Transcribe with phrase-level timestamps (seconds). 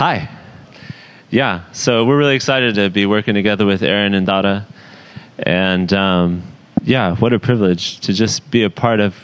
[0.00, 0.30] Hi.
[1.28, 4.66] Yeah, so we're really excited to be working together with Aaron and Dada.
[5.36, 6.42] And um,
[6.82, 9.14] yeah, what a privilege to just be a part of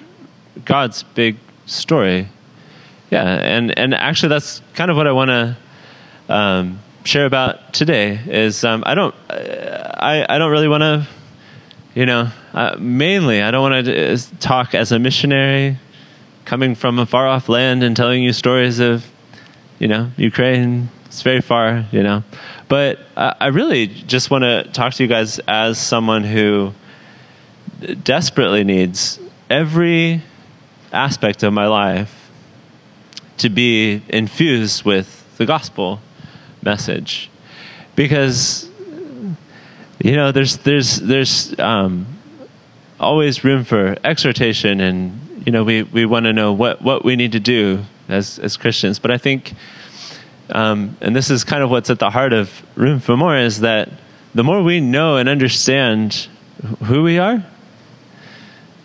[0.67, 2.29] God's big story.
[3.11, 5.57] Yeah, and, and actually, that's kind of what I want to
[6.29, 8.21] um, share about today.
[8.27, 11.09] Is um, I don't I, I don't really want to,
[11.95, 15.79] you know, uh, mainly I don't want to talk as a missionary
[16.45, 19.07] coming from a far off land and telling you stories of
[19.79, 20.89] you know, Ukraine.
[21.07, 22.25] It's very far, you know.
[22.69, 26.73] But I really just want to talk to you guys as someone who
[28.03, 30.23] desperately needs every
[30.93, 32.31] aspect of my life
[33.39, 36.01] to be infused with the gospel
[36.63, 37.31] message,
[37.95, 38.69] because
[40.03, 42.07] you know there's there's there's um,
[42.99, 47.15] always room for exhortation, and you know we we want to know what what we
[47.15, 48.99] need to do as as Christians.
[48.99, 49.55] But I think,
[50.51, 53.61] um, and this is kind of what's at the heart of Room for More, is
[53.61, 53.91] that
[54.35, 56.29] the more we know and understand
[56.85, 57.45] who we are,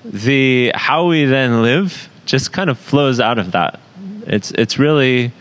[0.06, 3.80] the how we then live just kind of flows out of that.
[4.28, 5.32] It's it's really.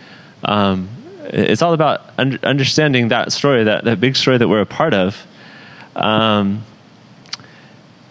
[0.42, 0.88] Um,
[1.32, 4.94] it's all about un- understanding that story, that, that big story that we're a part
[4.94, 5.26] of.
[5.94, 6.64] Um,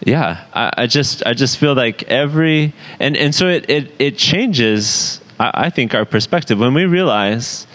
[0.04, 4.16] yeah, I, I, just I just feel like every and and so it it, it
[4.16, 7.66] changes I, I think, our perspective when we realize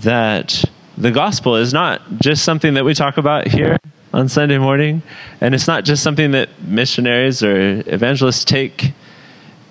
[0.00, 0.64] that
[0.96, 3.76] the gospel is not just something that we talk about here
[4.14, 5.02] on Sunday morning,
[5.40, 8.92] and it's not just something that missionaries or evangelists take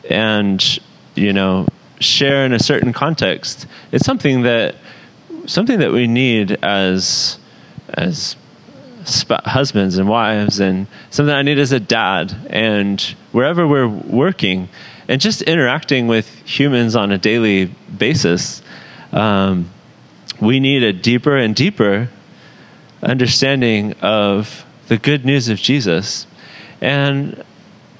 [0.10, 0.80] and
[1.16, 1.68] you know
[2.00, 3.68] share in a certain context.
[3.92, 4.76] It's something that
[5.46, 7.38] something that we need as
[7.94, 8.36] as
[9.06, 14.70] sp- husbands and wives, and something I need as a dad, and wherever we're working
[15.10, 17.66] and just interacting with humans on a daily
[17.98, 18.62] basis,
[19.12, 19.68] um,
[20.40, 22.10] we need a deeper and deeper
[23.02, 26.28] understanding of the good news of Jesus.
[26.80, 27.44] And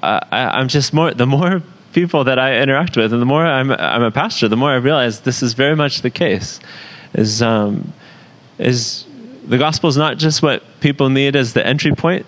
[0.04, 1.62] I, am just more, the more
[1.92, 4.76] people that I interact with, and the more I'm, I'm a pastor, the more I
[4.76, 6.60] realize this is very much the case.
[7.12, 7.92] Is, um,
[8.56, 9.04] is
[9.44, 12.24] the gospel is not just what people need as the entry point.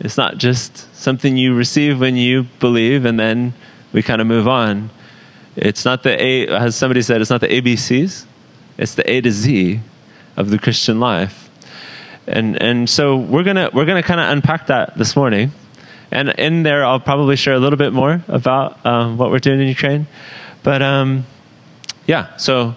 [0.00, 3.54] It's not just something you receive when you believe and then
[3.92, 4.90] we kind of move on.
[5.56, 8.24] It's not the A, as somebody said, it's not the ABCs,
[8.76, 9.80] it's the A to Z
[10.36, 11.50] of the Christian life.
[12.26, 15.50] And, and so we're gonna we're gonna kind of unpack that this morning,
[16.10, 19.60] and in there I'll probably share a little bit more about um, what we're doing
[19.60, 20.06] in Ukraine,
[20.62, 21.24] but um,
[22.06, 22.36] yeah.
[22.36, 22.76] So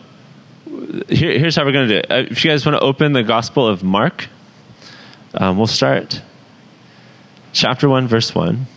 [1.09, 2.09] here, here's how we're gonna do it.
[2.09, 4.29] Uh, if you guys want to open the Gospel of Mark,
[5.33, 6.21] um, we'll start
[7.51, 8.67] chapter one, verse one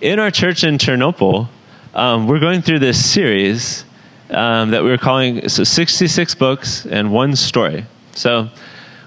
[0.00, 1.48] in our church in Chernobyl,
[1.94, 3.84] um, we're going through this series
[4.30, 7.84] um, that we're calling so 66 books and one story.
[8.12, 8.48] So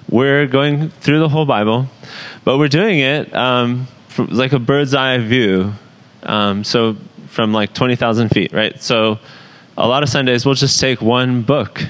[0.10, 1.88] we're going through the whole Bible,
[2.44, 3.88] but we're doing it um,
[4.18, 5.74] like a bird's eye view.
[6.24, 6.96] Um, so
[7.28, 8.80] from like 20,000 feet, right?
[8.82, 9.18] So
[9.76, 11.82] a lot of Sundays we'll just take one book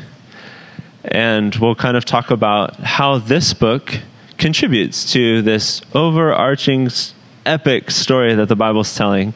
[1.04, 4.00] and we'll kind of talk about how this book
[4.38, 6.90] contributes to this overarching
[7.46, 9.34] epic story that the Bible's telling.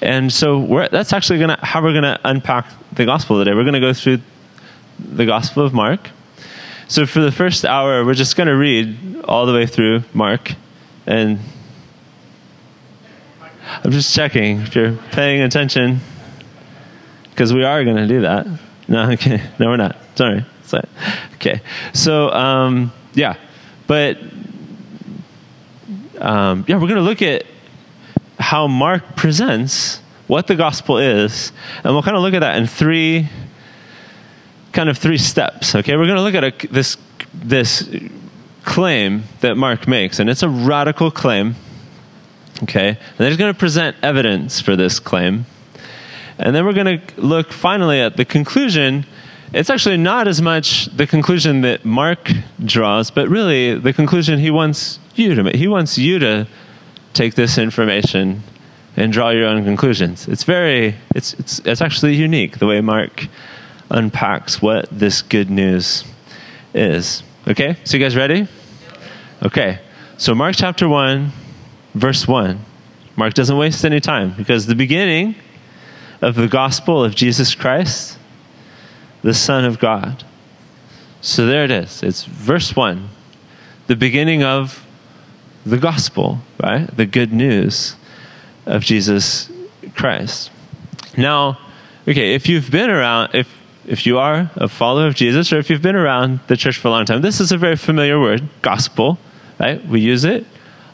[0.00, 3.54] And so that's actually gonna, how we're going to unpack the gospel today.
[3.54, 4.20] We're going to go through
[4.98, 6.10] the Gospel of Mark.
[6.88, 10.52] So for the first hour, we're just going to read all the way through Mark.
[11.06, 11.38] And
[13.84, 16.00] I'm just checking if you're paying attention,
[17.30, 18.46] because we are going to do that.
[18.88, 19.42] No, okay.
[19.58, 19.96] No, we're not.
[20.14, 20.44] Sorry.
[20.64, 20.88] Sorry.
[21.34, 21.60] Okay.
[21.92, 23.36] So, um, yeah.
[23.86, 24.18] But
[26.20, 27.44] um, yeah, we're going to look at
[28.38, 31.52] how Mark presents what the gospel is,
[31.82, 33.28] and we'll kind of look at that in three
[34.72, 35.74] kind of three steps.
[35.74, 36.96] Okay, we're going to look at a, this
[37.34, 37.88] this
[38.64, 41.56] claim that Mark makes, and it's a radical claim.
[42.62, 45.46] Okay, and then he's going to present evidence for this claim,
[46.38, 49.06] and then we're going to look finally at the conclusion.
[49.52, 52.30] It's actually not as much the conclusion that Mark
[52.62, 55.56] draws, but really the conclusion he wants you to make.
[55.56, 56.46] He wants you to
[57.14, 58.42] take this information
[58.96, 60.28] and draw your own conclusions.
[60.28, 63.26] It's very, it's, it's, it's actually unique the way Mark
[63.90, 66.04] unpacks what this good news
[66.74, 67.22] is.
[67.46, 68.46] Okay, so you guys ready?
[69.42, 69.78] Okay,
[70.18, 71.32] so Mark chapter 1,
[71.94, 72.62] verse 1.
[73.16, 75.36] Mark doesn't waste any time because the beginning
[76.20, 78.17] of the gospel of Jesus Christ,
[79.22, 80.24] the Son of God.
[81.20, 82.02] So there it is.
[82.02, 83.08] It's verse 1,
[83.86, 84.86] the beginning of
[85.66, 86.86] the gospel, right?
[86.96, 87.96] The good news
[88.66, 89.50] of Jesus
[89.94, 90.50] Christ.
[91.16, 91.58] Now,
[92.06, 93.48] okay, if you've been around, if
[93.88, 96.88] if you are a follower of Jesus or if you've been around the church for
[96.88, 99.18] a long time, this is a very familiar word, gospel,
[99.58, 99.84] right?
[99.86, 100.44] We use it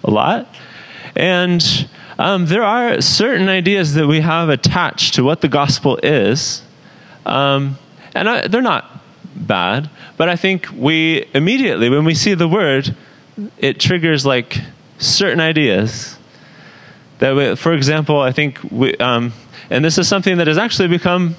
[0.05, 0.47] a lot.
[1.17, 1.89] And
[2.19, 6.63] um, there are certain ideas that we have attached to what the gospel is.
[7.27, 7.77] Um,
[8.15, 8.91] and I, they're not
[9.35, 12.95] bad, but I think we immediately, when we see the word,
[13.59, 14.59] it triggers like
[14.99, 16.17] certain ideas.
[17.19, 19.33] That, we, for example, I think we, um,
[19.71, 21.37] and this is something that has actually become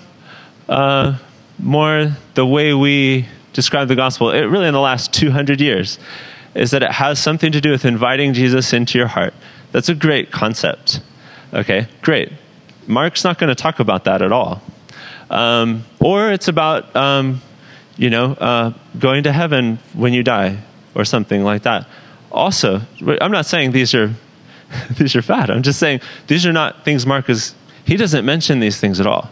[0.67, 1.17] uh,
[1.59, 5.97] more the way we describe the gospel, it, really in the last 200 years,
[6.53, 9.33] is that it has something to do with inviting Jesus into your heart.
[9.71, 11.01] That's a great concept.
[11.53, 12.31] Okay, great.
[12.87, 14.61] Mark's not going to talk about that at all.
[15.29, 17.41] Um, or it's about, um,
[17.97, 20.59] you know, uh, going to heaven when you die
[20.93, 21.87] or something like that.
[22.31, 22.81] Also,
[23.21, 24.13] I'm not saying these are
[24.97, 25.49] these are bad.
[25.49, 27.55] I'm just saying these are not things Mark is.
[27.85, 29.29] He doesn't mention these things at all.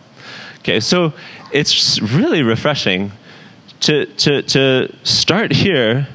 [0.60, 1.12] Okay, so
[1.51, 3.12] it's really refreshing
[3.81, 6.07] to, to, to start here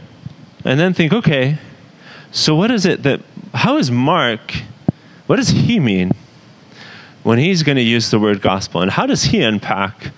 [0.64, 1.58] and then think, okay,
[2.32, 3.20] so what is it that,
[3.52, 4.54] how is Mark,
[5.26, 6.12] what does he mean
[7.28, 8.80] when he's going to use the word gospel?
[8.80, 10.12] And how does he unpack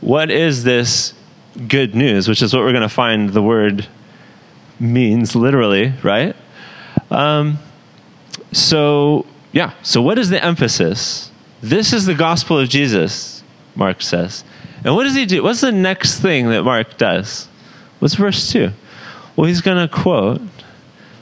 [0.00, 1.12] what is this
[1.66, 3.88] good news, which is what we're going to find the word
[4.78, 6.36] means literally, right?
[7.10, 7.58] Um,
[8.52, 11.32] so, yeah, so what is the emphasis?
[11.62, 13.42] This is the gospel of Jesus.
[13.74, 14.44] Mark says.
[14.84, 15.42] And what does he do?
[15.42, 17.48] What's the next thing that Mark does?
[17.98, 18.70] What's verse 2?
[19.34, 20.40] Well, he's going to quote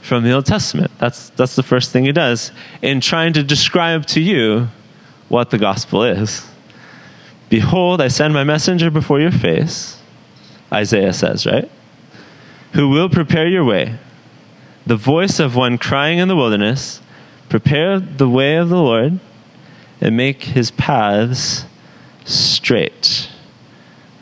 [0.03, 0.91] from the Old Testament.
[0.99, 2.51] That's, that's the first thing he does
[2.83, 4.67] in trying to describe to you
[5.31, 6.45] what the gospel is.
[7.49, 9.97] Behold, I send my messenger before your face,
[10.71, 11.69] Isaiah says, right?
[12.73, 13.95] Who will prepare your way.
[14.85, 17.01] The voice of one crying in the wilderness,
[17.47, 19.19] prepare the way of the Lord
[20.01, 21.65] and make his paths
[22.25, 23.29] straight.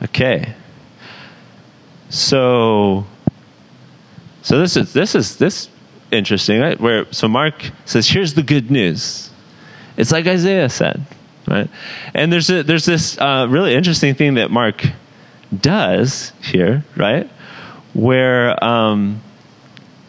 [0.03, 0.53] Okay.
[2.09, 3.05] So
[4.41, 5.69] so this is this is this
[6.11, 6.79] interesting, right?
[6.79, 9.28] Where so Mark says, here's the good news.
[9.99, 11.05] It's like Isaiah said,
[11.47, 11.69] right?
[12.13, 14.85] And there's a, there's this uh, really interesting thing that Mark
[15.55, 17.29] does here, right?
[17.93, 19.21] Where um,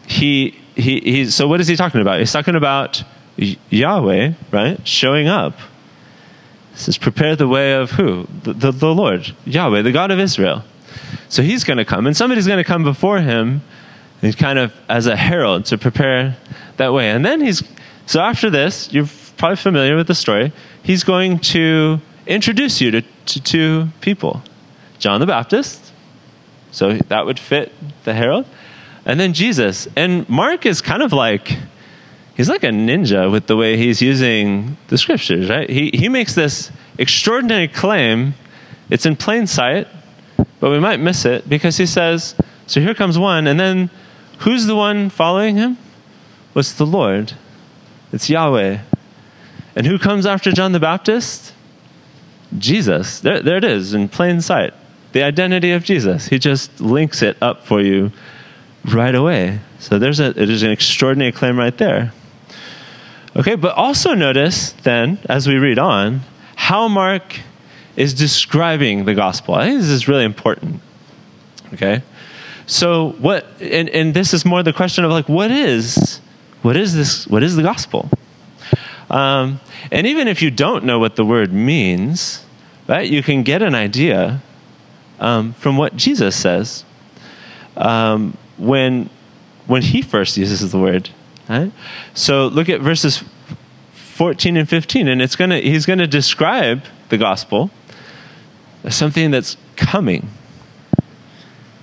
[0.07, 1.29] he he.
[1.29, 2.19] So what is he talking about?
[2.19, 3.03] He's talking about
[3.37, 5.53] Yahweh, right, showing up
[6.71, 8.27] He says, prepare the way of who?
[8.43, 10.63] The, the, the Lord, Yahweh, the God of Israel.
[11.27, 13.61] So he's going to come, and somebody's going to come before him,
[14.21, 16.37] and kind of as a herald to prepare
[16.77, 17.09] that way.
[17.09, 17.63] And then he's,
[18.05, 19.05] so after this, you're
[19.41, 20.53] probably familiar with the story,
[20.83, 24.43] he's going to introduce you to, to two people
[24.99, 25.91] John the Baptist,
[26.69, 27.73] so that would fit
[28.03, 28.45] the herald,
[29.03, 29.87] and then Jesus.
[29.95, 31.57] And Mark is kind of like,
[32.35, 35.67] he's like a ninja with the way he's using the scriptures, right?
[35.67, 38.35] He, he makes this extraordinary claim.
[38.91, 39.87] It's in plain sight,
[40.59, 42.35] but we might miss it because he says,
[42.67, 43.89] So here comes one, and then
[44.41, 45.79] who's the one following him?
[46.53, 47.33] What's the Lord?
[48.13, 48.81] It's Yahweh.
[49.75, 51.53] And who comes after John the Baptist?
[52.57, 53.19] Jesus.
[53.21, 54.73] There, there it is in plain sight.
[55.13, 56.27] The identity of Jesus.
[56.27, 58.11] He just links it up for you
[58.85, 59.59] right away.
[59.79, 62.13] So there's, a, there's an extraordinary claim right there.
[63.35, 66.21] Okay, but also notice then, as we read on,
[66.55, 67.39] how Mark
[67.95, 69.55] is describing the gospel.
[69.55, 70.81] I think this is really important.
[71.73, 72.03] Okay?
[72.65, 76.21] So what and, and this is more the question of like what is
[76.61, 78.09] what is this what is the gospel?
[79.11, 79.59] Um,
[79.91, 82.45] and even if you don't know what the word means,
[82.87, 84.41] right, you can get an idea
[85.19, 86.85] um, from what Jesus says
[87.75, 89.09] um, when
[89.67, 91.09] when he first uses the word.
[91.49, 91.71] Right?
[92.13, 93.23] So look at verses
[93.93, 97.69] 14 and 15, and it's gonna, he's going to describe the gospel
[98.83, 100.29] as something that's coming.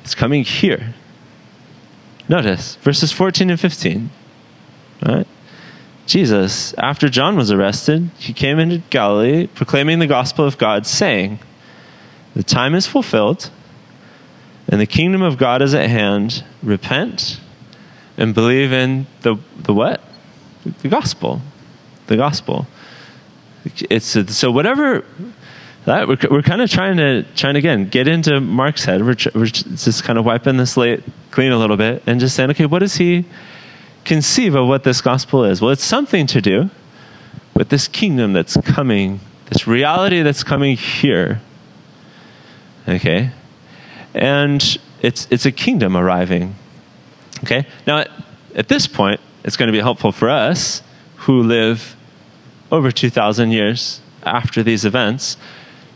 [0.03, 0.95] It's coming here.
[2.29, 4.11] Notice verses 14 and 15.
[5.07, 5.27] Right?
[6.09, 11.39] Jesus, after John was arrested, he came into Galilee proclaiming the gospel of God, saying,
[12.35, 13.51] The time is fulfilled,
[14.67, 16.43] and the kingdom of God is at hand.
[16.63, 17.39] Repent
[18.17, 20.01] and believe in the, the what?
[20.81, 21.43] The gospel.
[22.07, 22.67] The gospel.
[23.91, 25.05] It's a, so whatever
[25.85, 29.03] that we're, we're kind of trying to trying to again get into Mark's head.
[29.03, 32.49] We're, we're just kind of wiping the slate clean a little bit and just saying,
[32.53, 33.27] okay, what is he
[34.09, 35.61] conceive of what this gospel is?
[35.61, 36.71] Well, it's something to do
[37.55, 41.41] with this kingdom that's coming, this reality that's coming here.
[42.89, 43.31] Okay,
[44.15, 46.55] and it's it's a kingdom arriving
[47.45, 47.67] Okay?
[47.87, 48.05] Now,
[48.55, 50.83] at this point, it's going to be helpful for us
[51.17, 51.97] who live
[52.71, 55.37] over 2,000 years after these events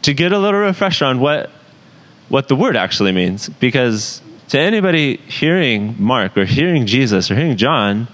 [0.02, 1.50] to get a little refresher on what,
[2.28, 3.48] what the word actually means.
[3.48, 4.21] Because
[4.52, 8.06] to anybody hearing Mark or hearing Jesus or hearing John,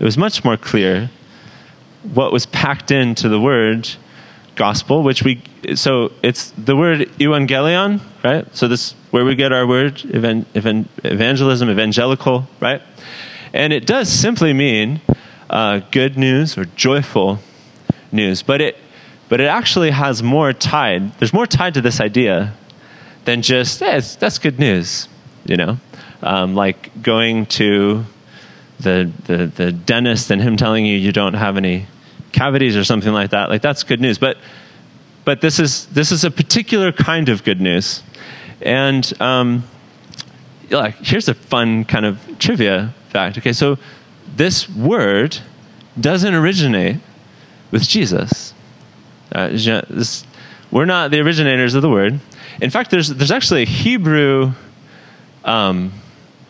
[0.00, 1.10] it was much more clear
[2.14, 3.90] what was packed into the word
[4.56, 5.42] gospel, which we,
[5.74, 8.46] so it's the word evangelion, right?
[8.56, 12.80] So this, where we get our word, evangelism, evangelical, right?
[13.52, 15.02] And it does simply mean
[15.50, 17.38] uh, good news or joyful
[18.10, 18.78] news, but it,
[19.28, 22.54] but it actually has more tied, there's more tied to this idea
[23.26, 25.06] than just, that's good news,
[25.44, 25.78] you know?
[26.22, 28.04] Um, like going to
[28.80, 31.86] the, the, the dentist and him telling you you don't have any
[32.32, 33.48] cavities or something like that.
[33.48, 34.18] Like that's good news.
[34.18, 34.38] But,
[35.24, 38.02] but this, is, this is a particular kind of good news.
[38.60, 39.64] And um,
[40.70, 43.38] like, here's a fun kind of trivia fact.
[43.38, 43.78] Okay, so
[44.36, 45.38] this word
[46.00, 46.96] doesn't originate
[47.70, 48.54] with Jesus.
[49.30, 50.24] Uh, this,
[50.70, 52.20] we're not the originators of the word.
[52.60, 54.52] In fact, there's, there's actually a Hebrew
[55.44, 55.92] um,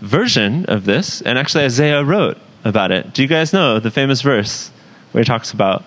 [0.00, 3.12] version of this, and actually Isaiah wrote about it.
[3.12, 4.70] Do you guys know the famous verse
[5.12, 5.84] where he talks about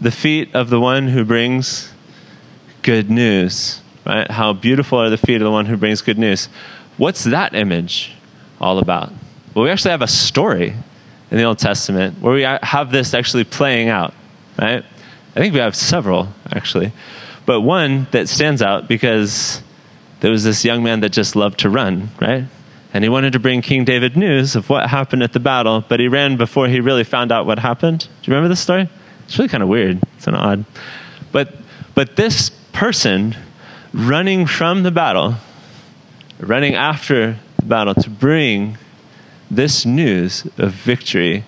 [0.00, 1.92] the feet of the one who brings
[2.82, 3.80] good news?
[4.06, 4.30] Right?
[4.30, 6.48] How beautiful are the feet of the one who brings good news?
[6.96, 8.14] What's that image
[8.60, 9.12] all about?
[9.54, 10.74] Well, we actually have a story
[11.30, 14.14] in the Old Testament where we have this actually playing out,
[14.58, 14.84] right?
[15.36, 16.92] I think we have several, actually.
[17.44, 19.62] But one that stands out because
[20.20, 22.44] there was this young man that just loved to run, right?
[22.92, 26.00] And he wanted to bring King David news of what happened at the battle, but
[26.00, 28.00] he ran before he really found out what happened.
[28.00, 28.88] Do you remember this story?
[29.24, 30.00] It's really kind of weird.
[30.16, 30.64] It's of odd.
[31.32, 31.54] But,
[31.94, 33.36] but this person
[33.92, 35.34] running from the battle,
[36.40, 38.78] running after the battle to bring
[39.50, 41.44] this news of victory,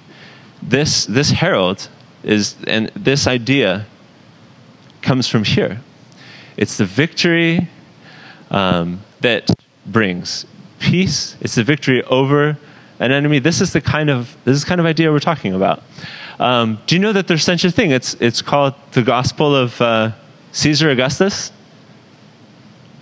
[0.63, 1.89] this, this herald
[2.23, 3.87] is, and this idea
[5.01, 5.81] comes from here.
[6.57, 7.69] It's the victory
[8.51, 9.51] um, that
[9.87, 10.47] brings
[10.79, 11.37] peace.
[11.41, 12.59] It's the victory over
[12.99, 13.39] an enemy.
[13.39, 15.83] This is the kind of this is kind of idea we're talking about.
[16.39, 17.91] Um, do you know that there's such a thing?
[17.91, 20.13] It's it's called the Gospel of uh,
[20.53, 21.53] Caesar Augustus.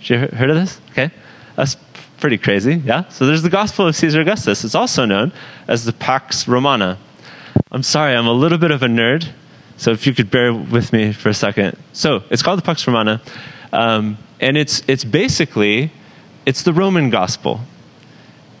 [0.01, 0.79] Have you heard of this?
[0.91, 1.11] Okay,
[1.55, 1.75] that's
[2.19, 2.75] pretty crazy.
[2.75, 3.07] Yeah.
[3.09, 4.63] So there's the Gospel of Caesar Augustus.
[4.63, 5.31] It's also known
[5.67, 6.97] as the Pax Romana.
[7.71, 9.29] I'm sorry, I'm a little bit of a nerd,
[9.77, 11.77] so if you could bear with me for a second.
[11.93, 13.21] So it's called the Pax Romana,
[13.71, 15.91] um, and it's it's basically
[16.45, 17.61] it's the Roman gospel.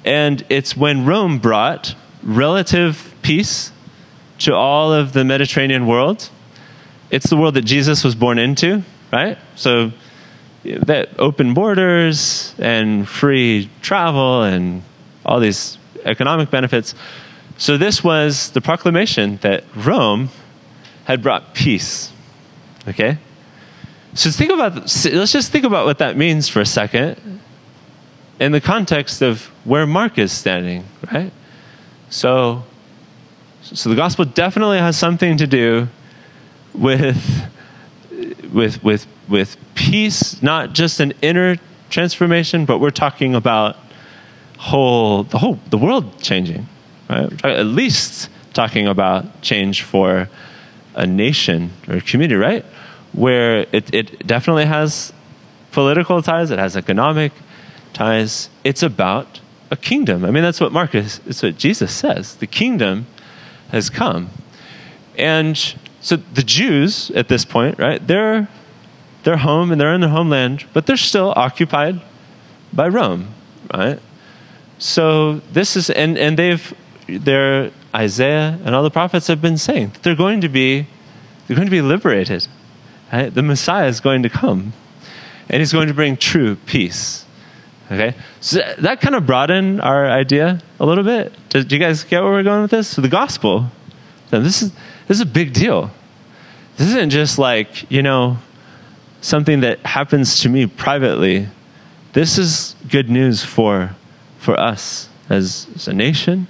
[0.05, 3.71] And it's when Rome brought relative peace
[4.39, 6.29] to all of the Mediterranean world.
[7.11, 9.37] It's the world that Jesus was born into, right?
[9.55, 9.91] So
[10.63, 14.83] that open borders and free travel and
[15.25, 16.95] all these economic benefits.
[17.57, 20.29] So this was the proclamation that Rome
[21.05, 22.11] had brought peace.
[22.87, 23.17] Okay?
[24.13, 27.39] So think about let's just think about what that means for a second
[28.39, 31.31] in the context of where Mark is standing, right?
[32.09, 32.63] So,
[33.61, 35.87] so the gospel definitely has something to do
[36.73, 37.47] with,
[38.53, 41.57] with, with, with peace, not just an inner
[41.89, 43.75] transformation, but we're talking about
[44.57, 46.67] whole, the whole, the world changing,
[47.09, 47.45] right?
[47.45, 50.29] At least talking about change for
[50.95, 52.65] a nation or a community, right?
[53.13, 55.13] Where it, it definitely has
[55.71, 57.31] political ties, it has economic,
[57.93, 58.49] ties.
[58.63, 60.25] It's about a kingdom.
[60.25, 62.35] I mean, that's what Marcus, it's what Jesus says.
[62.35, 63.07] The kingdom
[63.71, 64.29] has come.
[65.17, 65.57] And
[66.01, 68.47] so the Jews at this point, right, they're,
[69.23, 72.01] they're home and they're in their homeland, but they're still occupied
[72.73, 73.33] by Rome,
[73.73, 73.99] right?
[74.77, 76.73] So this is, and, and they've,
[77.07, 80.87] they're, Isaiah and all the prophets have been saying that they're going to be,
[81.47, 82.47] they're going to be liberated.
[83.11, 83.33] Right?
[83.33, 84.73] The Messiah is going to come,
[85.49, 87.25] and he's going to bring true peace.
[87.91, 91.33] Okay, so that kind of broadened our idea a little bit.
[91.49, 92.87] Do, you guys get where we're going with this?
[92.87, 93.71] So the gospel,
[94.29, 94.71] this is
[95.07, 95.89] this is a big deal.
[96.77, 98.37] This isn't just like you know
[99.21, 101.47] something that happens to me privately.
[102.13, 103.95] This is good news for
[104.37, 106.47] for us as, as a nation.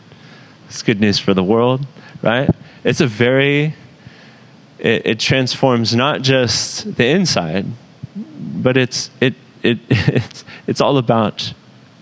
[0.67, 1.85] It's good news for the world,
[2.21, 2.49] right?
[2.83, 3.75] It's a very
[4.79, 7.65] it, it transforms not just the inside,
[8.15, 9.33] but it's it
[9.63, 11.53] it, it's, it's all about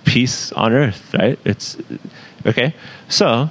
[0.06, 1.40] peace on earth, right?
[1.44, 1.78] It's
[2.46, 2.74] okay.
[3.10, 3.50] So,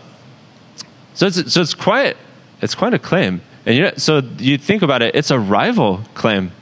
[1.14, 2.16] so it's, so it's quite
[2.62, 6.00] it's quite a claim, and you know, so you think about it, it's a rival
[6.14, 6.52] claim,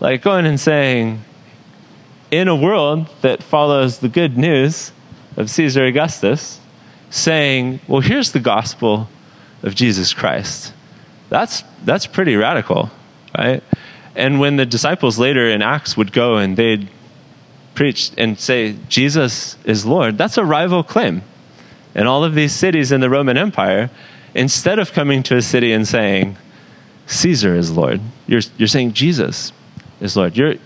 [0.00, 1.22] like going and saying,
[2.30, 4.92] in a world that follows the good news
[5.36, 6.60] of Caesar Augustus,
[7.10, 9.08] saying, well, here's the gospel
[9.62, 10.72] of Jesus Christ.
[11.30, 12.90] That's that's pretty radical,
[13.36, 13.62] right?
[14.14, 16.88] And when the disciples later in Acts would go and they'd
[17.74, 21.22] preach and say Jesus is Lord, that's a rival claim.
[21.94, 23.90] In all of these cities in the Roman Empire,
[24.34, 26.36] instead of coming to a city and saying,
[27.06, 29.52] Caesar is Lord, you're, you're saying Jesus
[30.00, 30.36] is Lord.
[30.36, 30.56] You're,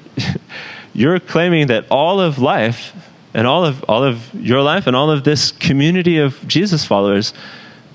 [0.95, 2.93] you're claiming that all of life
[3.33, 7.33] and all of, all of your life and all of this community of Jesus followers,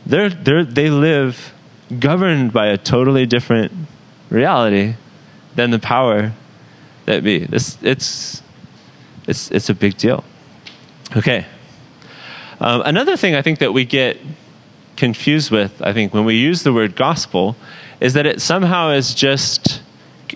[0.06, 1.54] they're, they're, they live
[1.98, 3.72] governed by a totally different
[4.30, 4.96] reality
[5.56, 6.34] than the power
[7.06, 7.40] that be.
[7.40, 8.44] This, it's,
[9.28, 10.24] it's, it's a big deal.
[11.18, 11.46] Okay.
[12.60, 14.18] Um, another thing I think that we get
[14.98, 17.56] confused with, I think, when we use the word gospel,
[18.00, 19.82] is that it somehow is just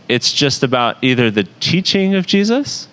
[0.07, 2.87] it's just about either the teaching of Jesus.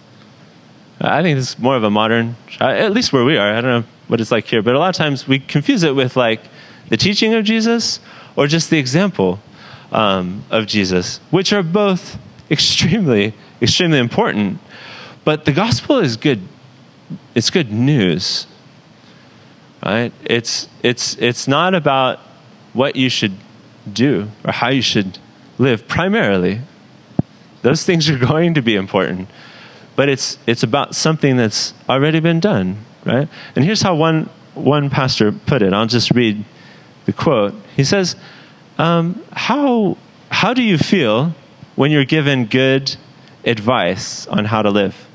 [1.00, 3.52] I think it's more of a modern, at least where we are.
[3.52, 5.94] I don't know what it's like here, but a lot of times we confuse it
[5.94, 6.40] with like
[6.88, 8.00] the teaching of Jesus
[8.40, 9.38] or just the example
[9.92, 12.18] um, of Jesus, which are both
[12.50, 14.58] extremely, extremely important.
[15.24, 16.40] But the gospel is good.
[17.34, 18.46] It's good news
[19.84, 20.12] right?
[20.24, 22.18] It's, it's, it's not about
[22.72, 23.34] what you should
[23.90, 25.18] do or how you should
[25.58, 26.60] live primarily.
[27.62, 29.28] Those things are going to be important.
[29.96, 33.28] But it's, it's about something that's already been done, right?
[33.54, 35.72] And here's how one, one pastor put it.
[35.72, 36.44] I'll just read
[37.10, 37.54] the quote.
[37.76, 38.14] He says,
[38.78, 39.96] um, how,
[40.30, 41.34] how do you feel
[41.74, 42.96] when you're given good
[43.44, 45.06] advice on how to live?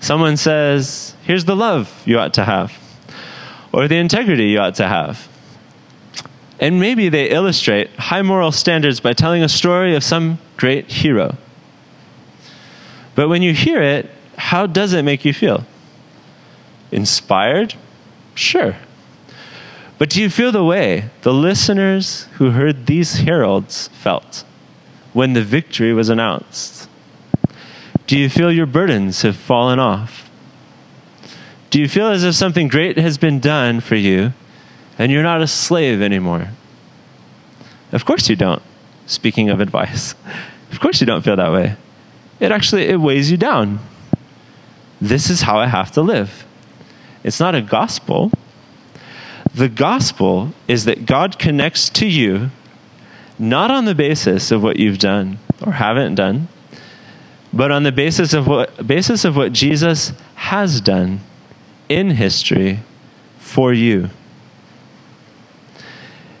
[0.00, 2.72] Someone says, Here's the love you ought to have
[3.72, 5.28] or the integrity you ought to have.
[6.58, 11.36] And maybe they illustrate high moral standards by telling a story of some great hero.
[13.14, 15.64] But when you hear it, how does it make you feel?
[16.90, 17.74] Inspired?
[18.34, 18.76] Sure.
[19.98, 24.44] But do you feel the way the listeners who heard these heralds felt
[25.12, 26.88] when the victory was announced?
[28.06, 30.30] Do you feel your burdens have fallen off?
[31.70, 34.32] Do you feel as if something great has been done for you
[34.98, 36.48] and you're not a slave anymore?
[37.92, 38.62] Of course you don't.
[39.06, 40.14] Speaking of advice,
[40.72, 41.76] of course you don't feel that way.
[42.38, 43.80] It actually it weighs you down.
[45.00, 46.44] This is how I have to live.
[47.24, 48.30] It's not a gospel.
[49.56, 52.50] The gospel is that God connects to you
[53.38, 56.48] not on the basis of what you've done or haven't done,
[57.54, 61.20] but on the basis of what basis of what Jesus has done
[61.88, 62.80] in history
[63.38, 64.10] for you.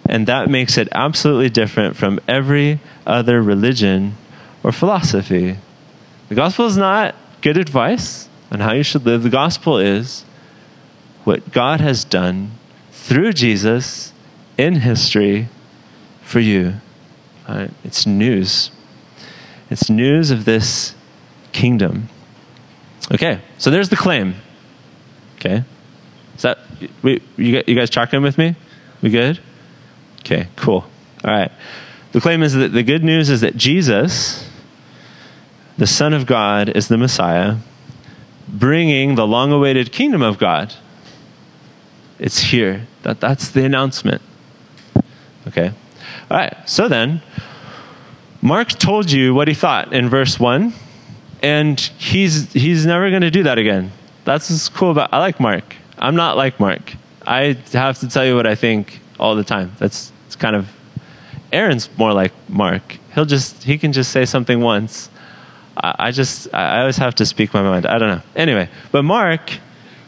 [0.06, 4.14] And that makes it absolutely different from every other religion
[4.62, 5.56] or philosophy.
[6.28, 9.22] The gospel is not good advice on how you should live.
[9.22, 10.26] The gospel is
[11.24, 12.50] what God has done
[13.06, 14.12] through Jesus
[14.58, 15.48] in history
[16.22, 16.74] for you.
[17.84, 18.72] It's news.
[19.70, 20.94] It's news of this
[21.52, 22.08] kingdom.
[23.12, 24.34] Okay, so there's the claim.
[25.36, 25.62] Okay.
[26.34, 26.58] Is that
[27.02, 28.56] we, you, you guys tracking with me?
[29.02, 29.38] We good?
[30.20, 30.84] Okay, cool.
[31.24, 31.52] All right.
[32.10, 34.50] The claim is that the good news is that Jesus,
[35.78, 37.56] the Son of God, is the Messiah,
[38.48, 40.74] bringing the long awaited kingdom of God.
[42.18, 42.86] It's here.
[43.02, 44.22] That, that's the announcement.
[45.46, 45.72] Okay.
[46.30, 46.56] All right.
[46.66, 47.22] So then,
[48.42, 50.72] Mark told you what he thought in verse 1,
[51.42, 53.92] and he's, he's never going to do that again
[54.26, 55.14] that's what's cool about.
[55.14, 55.76] I like Mark.
[55.98, 56.92] I'm not like Mark.
[57.26, 59.72] I have to tell you what I think all the time.
[59.78, 60.68] That's it's kind of.
[61.52, 62.98] Aaron's more like Mark.
[63.14, 65.08] He'll just he can just say something once.
[65.76, 67.86] I, I just I always have to speak my mind.
[67.86, 68.22] I don't know.
[68.34, 69.52] Anyway, but Mark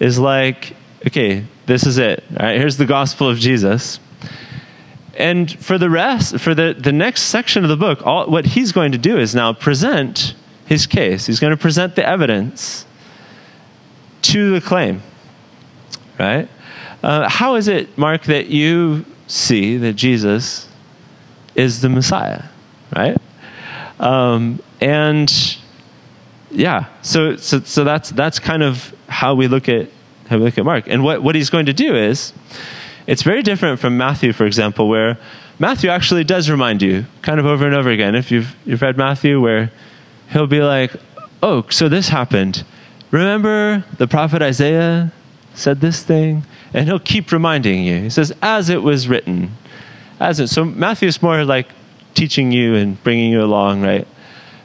[0.01, 0.75] is like,
[1.07, 2.25] okay, this is it.
[2.31, 4.01] All right, here's the gospel of Jesus.
[5.15, 8.73] And for the rest, for the, the next section of the book, all, what he's
[8.73, 11.27] going to do is now present his case.
[11.27, 12.87] He's going to present the evidence
[14.23, 15.03] to the claim,
[16.19, 16.49] right?
[17.03, 20.69] Uh, how is it, Mark, that you see that Jesus
[21.55, 22.45] is the Messiah,
[22.97, 23.17] right?
[24.01, 25.31] Um, and
[26.51, 29.91] yeah, so, so so that's that's kind of how we look at
[30.29, 30.85] how a look at Mark.
[30.87, 32.33] And what what he's going to do is,
[33.07, 35.19] it's very different from Matthew, for example, where
[35.59, 38.15] Matthew actually does remind you, kind of over and over again.
[38.15, 39.71] If you've you've read Matthew, where
[40.31, 40.93] he'll be like,
[41.43, 42.65] "Oh, so this happened."
[43.11, 45.13] Remember the prophet Isaiah
[45.55, 46.45] said this thing?
[46.75, 48.03] And he'll keep reminding you.
[48.03, 49.57] He says, as it was written.
[50.21, 50.49] As it.
[50.49, 51.69] So Matthew's more like
[52.15, 54.07] teaching you and bringing you along, right?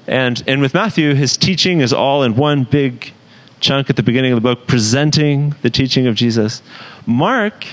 [0.07, 3.12] And, and with Matthew, his teaching is all in one big
[3.63, 6.61] chunk at the beginning of the book, presenting the teaching of Jesus.
[7.05, 7.65] Mark,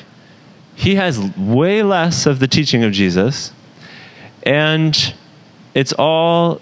[0.74, 3.52] he has way less of the teaching of Jesus,
[4.44, 5.14] and
[5.74, 6.60] it's all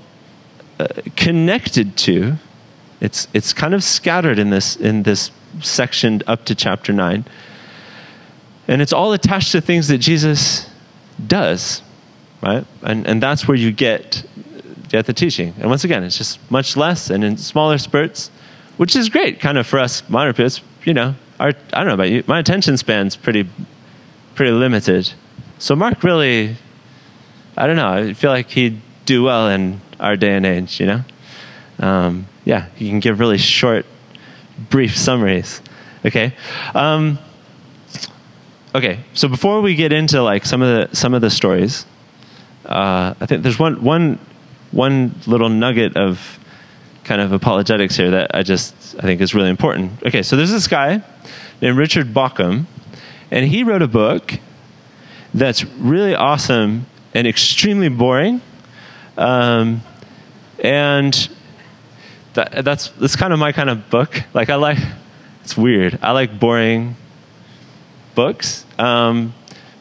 [0.81, 2.39] uh, connected to
[3.01, 7.25] It's it's kind of scattered in this in this section up to chapter nine,
[8.67, 10.69] and it's all attached to things that Jesus
[11.25, 11.83] does,
[12.43, 12.67] right?
[12.83, 14.25] And and that's where you get
[14.89, 15.55] get the teaching.
[15.61, 18.31] And once again, it's just much less and in smaller spurts,
[18.79, 20.03] which is great, kind of for us
[20.35, 20.63] kids.
[20.85, 23.47] You know, our I don't know about you, my attention span's pretty
[24.35, 25.13] pretty limited.
[25.59, 26.57] So Mark really,
[27.57, 27.93] I don't know.
[27.93, 30.81] I feel like he'd do well in our day and age.
[30.81, 31.05] You know,
[31.81, 33.85] um, yeah, he can give really short,
[34.71, 35.61] brief summaries.
[36.07, 36.33] Okay.
[36.75, 37.19] Um,
[38.75, 39.01] okay.
[39.15, 41.85] So before we get into like some of the some of the stories,
[42.65, 44.19] uh, I think there's one one
[44.71, 46.38] one little nugget of
[47.09, 50.03] kind of apologetics here that I just I think is really important.
[50.05, 51.03] Okay, so there's this guy
[51.61, 52.67] named Richard Bauckham,
[53.31, 54.35] and he wrote a book
[55.33, 58.43] that's really awesome and extremely boring.
[59.17, 59.83] Um,
[60.63, 61.29] and
[62.35, 64.23] that, that's that's kind of my kind of book.
[64.35, 64.79] Like I like
[65.43, 65.99] it's weird.
[66.03, 66.95] I like boring
[68.15, 68.67] books.
[68.79, 69.35] Um,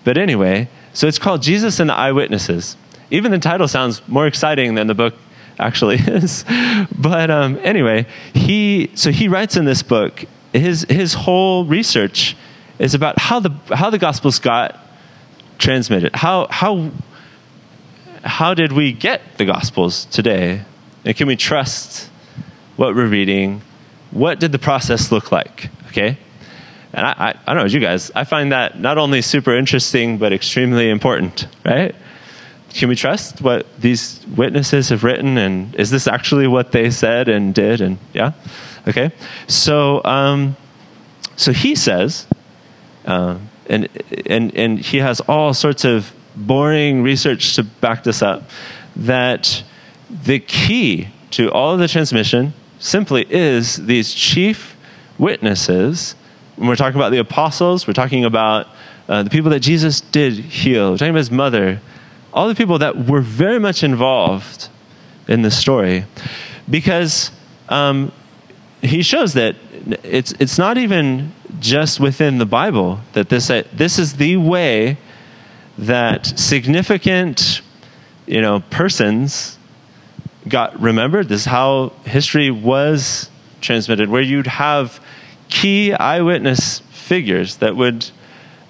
[0.05, 2.77] but anyway, so it's called Jesus and the Eyewitnesses.
[3.11, 5.13] Even the title sounds more exciting than the book
[5.59, 6.45] actually is.
[6.97, 10.25] but um, anyway, he so he writes in this book.
[10.53, 12.35] His his whole research
[12.79, 14.79] is about how the how the Gospels got
[15.57, 16.15] transmitted.
[16.15, 16.91] How how
[18.23, 20.63] how did we get the Gospels today?
[21.05, 22.09] And can we trust
[22.75, 23.61] what we're reading?
[24.11, 25.69] What did the process look like?
[25.87, 26.17] Okay?
[26.93, 30.17] And I, I, I don't know you guys, I find that not only super interesting,
[30.17, 31.95] but extremely important, right?
[32.73, 35.37] Can we trust what these witnesses have written?
[35.37, 37.81] And is this actually what they said and did?
[37.81, 38.33] And yeah?
[38.87, 39.11] Okay?
[39.47, 40.55] So, um,
[41.35, 42.27] so he says,
[43.05, 43.87] uh, and,
[44.25, 48.43] and, and he has all sorts of boring research to back this up,
[48.95, 49.63] that
[50.09, 54.77] the key to all of the transmission simply is these chief
[55.17, 56.15] witnesses.
[56.55, 58.67] When we're talking about the apostles, we're talking about
[59.09, 61.81] uh, the people that Jesus did heal, we're talking about his mother,
[62.33, 64.69] all the people that were very much involved
[65.27, 66.05] in the story.
[66.69, 67.31] Because
[67.69, 68.11] um,
[68.81, 69.55] he shows that
[70.03, 74.97] it's, it's not even just within the Bible that this, uh, this is the way
[75.77, 77.61] that significant
[78.25, 79.57] you know, persons
[80.47, 81.29] got remembered.
[81.29, 83.29] This is how history was
[83.61, 84.99] transmitted, where you'd have
[85.49, 88.09] key eyewitness figures that would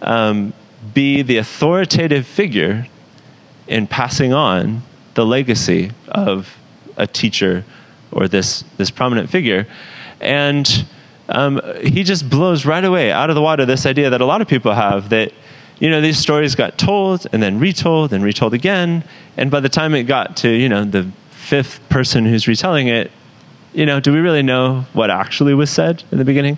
[0.01, 0.53] um,
[0.93, 2.87] be the authoritative figure
[3.67, 4.81] in passing on
[5.13, 6.57] the legacy of
[6.97, 7.63] a teacher
[8.11, 9.67] or this, this prominent figure.
[10.19, 10.85] And
[11.29, 14.41] um, he just blows right away out of the water this idea that a lot
[14.41, 15.33] of people have that
[15.79, 19.03] you know these stories got told and then retold and retold again.
[19.35, 23.11] And by the time it got to you know the fifth person who's retelling it
[23.73, 26.57] you know do we really know what actually was said in the beginning?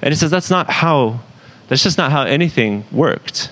[0.00, 1.20] And he says that's not how
[1.68, 3.50] that's just not how anything worked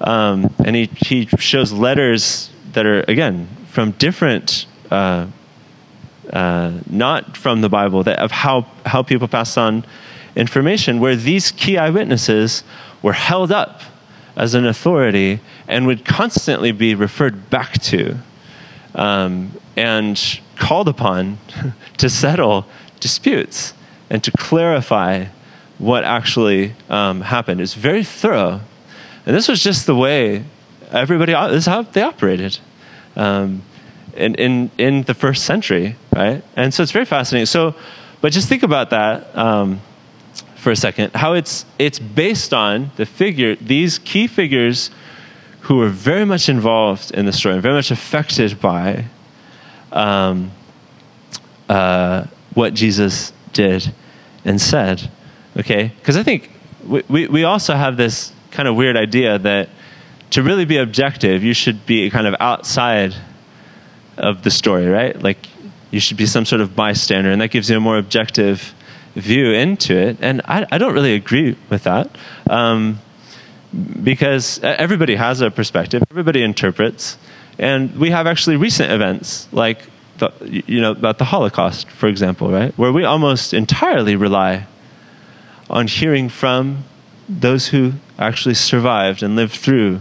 [0.00, 5.26] um, and he, he shows letters that are again from different uh,
[6.30, 9.84] uh, not from the bible that of how how people pass on
[10.36, 12.62] information where these key eyewitnesses
[13.02, 13.82] were held up
[14.36, 18.16] as an authority and would constantly be referred back to
[18.94, 21.38] um, and called upon
[21.96, 22.66] to settle
[23.00, 23.74] disputes
[24.10, 25.26] and to clarify
[25.78, 27.60] what actually um, happened.
[27.60, 28.60] It's very thorough.
[29.28, 30.42] And this was just the way
[30.90, 32.58] everybody, this is how they operated
[33.14, 33.60] um,
[34.16, 36.42] in, in, in the first century, right?
[36.56, 37.44] And so it's very fascinating.
[37.44, 37.74] So,
[38.22, 39.36] but just think about that.
[39.36, 39.82] Um,
[40.56, 44.90] for a second, how it's, it's based on the figure, these key figures
[45.60, 49.04] who were very much involved in the story and very much affected by
[49.92, 50.50] um,
[51.68, 53.92] uh, what Jesus did
[54.46, 55.10] and said.
[55.54, 55.92] Okay?
[55.98, 56.50] Because I think
[56.86, 59.68] we, we, we also have this kind of weird idea that
[60.30, 63.14] to really be objective, you should be kind of outside
[64.16, 65.20] of the story, right?
[65.20, 65.38] Like
[65.90, 68.74] you should be some sort of bystander, and that gives you a more objective
[69.14, 70.18] view into it.
[70.20, 72.16] And I, I don't really agree with that
[72.48, 73.00] um,
[74.02, 77.18] because everybody has a perspective, everybody interprets.
[77.58, 79.82] And we have actually recent events like
[80.18, 80.32] the,
[80.66, 84.66] you know about the Holocaust, for example, right, where we almost entirely rely
[85.70, 86.84] on hearing from
[87.28, 90.00] those who actually survived and lived through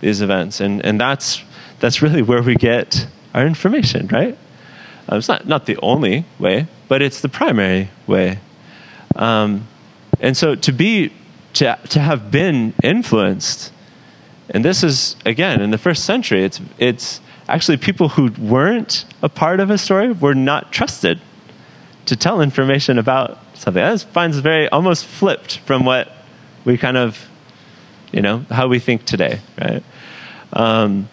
[0.00, 1.42] these events, and and that's
[1.80, 4.36] that's really where we get our information, right?
[5.08, 8.38] Um, it's not not the only way, but it's the primary way.
[9.16, 9.66] Um,
[10.20, 11.12] and so to be
[11.54, 13.72] to to have been influenced,
[14.50, 19.28] and this is again in the first century, it's it's actually people who weren't a
[19.28, 21.20] part of a story were not trusted
[22.06, 23.82] to tell information about something.
[23.82, 26.10] That finds very almost flipped from what
[26.64, 27.28] we kind of,
[28.12, 29.82] you know, how we think today, right?
[30.52, 31.08] Um,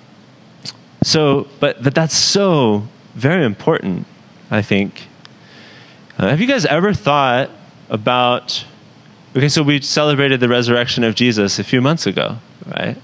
[1.01, 4.07] so, but but that's so very important,
[4.49, 5.07] I think.
[6.17, 7.49] Uh, have you guys ever thought
[7.89, 8.65] about?
[9.35, 12.97] Okay, so we celebrated the resurrection of Jesus a few months ago, right?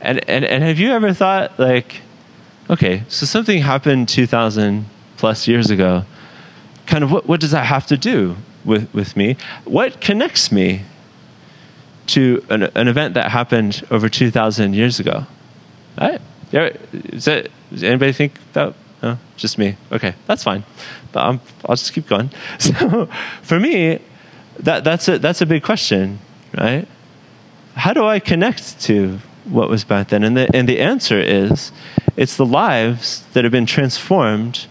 [0.00, 2.02] And and and have you ever thought like,
[2.68, 6.04] okay, so something happened two thousand plus years ago.
[6.86, 9.36] Kind of what what does that have to do with with me?
[9.64, 10.82] What connects me
[12.08, 15.26] to an, an event that happened over two thousand years ago?
[16.00, 16.20] Right?
[16.52, 18.74] Is that, does anybody think that?
[19.02, 19.76] No, just me.
[19.92, 20.64] Okay, that's fine.
[21.12, 21.40] But i will
[21.76, 22.30] just keep going.
[22.58, 23.08] So,
[23.42, 24.00] for me,
[24.60, 26.20] that, that's a that's a big question,
[26.56, 26.86] right?
[27.74, 30.22] How do I connect to what was back then?
[30.22, 31.72] And the and the answer is,
[32.16, 34.66] it's the lives that have been transformed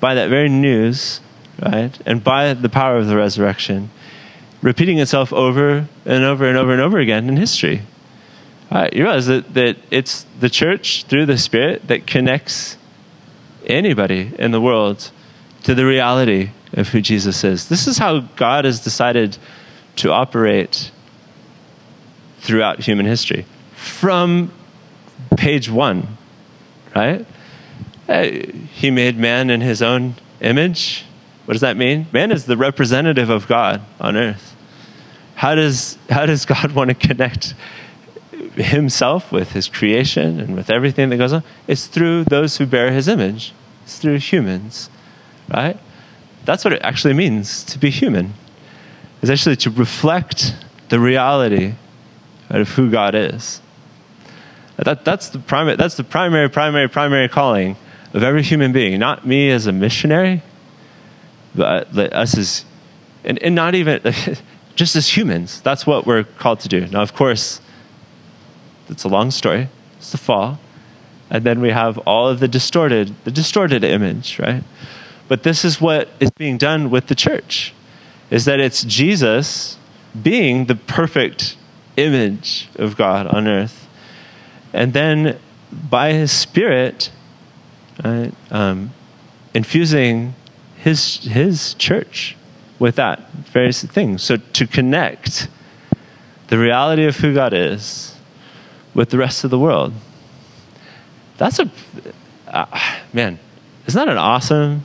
[0.00, 1.20] by that very news,
[1.62, 1.96] right?
[2.06, 3.90] And by the power of the resurrection,
[4.62, 7.82] repeating itself over and over and over and over again in history.
[8.70, 12.76] Uh, you realize that, that it's the church through the Spirit that connects
[13.66, 15.10] anybody in the world
[15.62, 17.68] to the reality of who Jesus is.
[17.68, 19.38] This is how God has decided
[19.96, 20.90] to operate
[22.40, 24.52] throughout human history from
[25.36, 26.16] page one,
[26.94, 27.26] right?
[28.08, 31.04] Uh, he made man in his own image.
[31.44, 32.06] What does that mean?
[32.12, 34.47] Man is the representative of God on earth.
[35.38, 37.54] How does, how does God want to connect
[38.56, 41.44] himself with his creation and with everything that goes on?
[41.68, 43.52] It's through those who bear his image.
[43.84, 44.90] It's through humans,
[45.48, 45.78] right?
[46.44, 48.34] That's what it actually means to be human.
[49.22, 50.56] Is actually to reflect
[50.88, 51.74] the reality
[52.50, 53.62] of who God is.
[54.76, 57.76] That, that's, the primary, that's the primary, primary, primary calling
[58.12, 58.98] of every human being.
[58.98, 60.42] Not me as a missionary,
[61.54, 62.64] but us as,
[63.22, 64.00] and, and not even,
[64.78, 65.60] just as humans.
[65.62, 66.86] That's what we're called to do.
[66.86, 67.60] Now, of course,
[68.88, 69.68] it's a long story.
[69.96, 70.60] It's the fall.
[71.30, 74.62] And then we have all of the distorted, the distorted image, right?
[75.26, 77.74] But this is what is being done with the church,
[78.30, 79.76] is that it's Jesus
[80.22, 81.56] being the perfect
[81.96, 83.88] image of God on earth.
[84.72, 85.40] And then
[85.90, 87.10] by his spirit,
[88.04, 88.92] right, um,
[89.54, 90.34] infusing
[90.76, 92.36] his, his church
[92.78, 94.22] with that various things.
[94.22, 95.48] So to connect
[96.48, 98.14] the reality of who God is
[98.94, 99.92] with the rest of the world.
[101.36, 101.70] That's a,
[102.48, 102.80] uh,
[103.12, 103.38] man,
[103.86, 104.84] isn't that an awesome?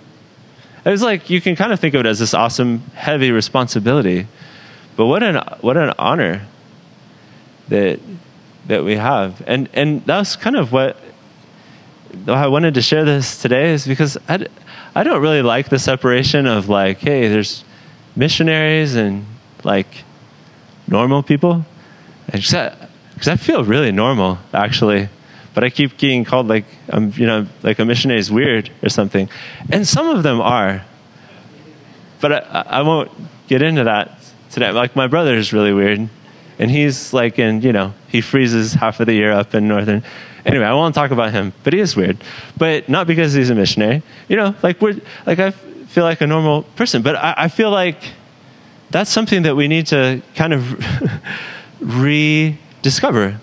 [0.86, 4.28] It's like you can kind of think of it as this awesome, heavy responsibility,
[4.96, 6.46] but what an what an honor
[7.70, 8.00] that
[8.68, 10.98] that we have, and and that's kind of what
[12.28, 14.46] I wanted to share this today is because I,
[14.94, 17.64] I don't really like the separation of like, hey, there's
[18.16, 19.26] missionaries and
[19.64, 20.04] like
[20.88, 21.66] normal people.
[22.28, 25.10] Except because I feel really normal actually,
[25.54, 28.90] but I keep getting called like I'm you know like a missionary is weird or
[28.90, 29.30] something,
[29.70, 30.84] and some of them are,
[32.22, 33.12] but I, I won't
[33.48, 34.18] get into that
[34.52, 34.72] today.
[34.72, 36.10] Like my brother is really weird,
[36.60, 40.04] and he's like in you know he freezes half of the year up in northern.
[40.46, 42.22] Anyway, I won't talk about him, but he is weird,
[42.58, 44.04] but not because he's a missionary.
[44.28, 45.54] You know, like we're like I
[45.94, 47.98] feel like a normal person, but I, I feel like
[48.90, 50.84] that's something that we need to kind of
[51.80, 53.40] rediscover.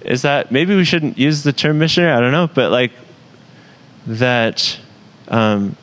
[0.00, 2.92] is that maybe we shouldn't use the term missionary, I don't know, but like
[4.06, 4.78] that
[5.28, 5.76] um,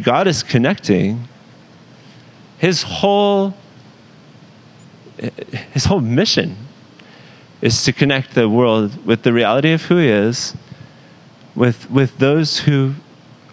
[0.00, 1.28] God is connecting
[2.56, 3.54] his whole
[5.72, 6.56] his whole mission
[7.60, 10.56] is to connect the world with the reality of who he is
[11.54, 12.94] with with those who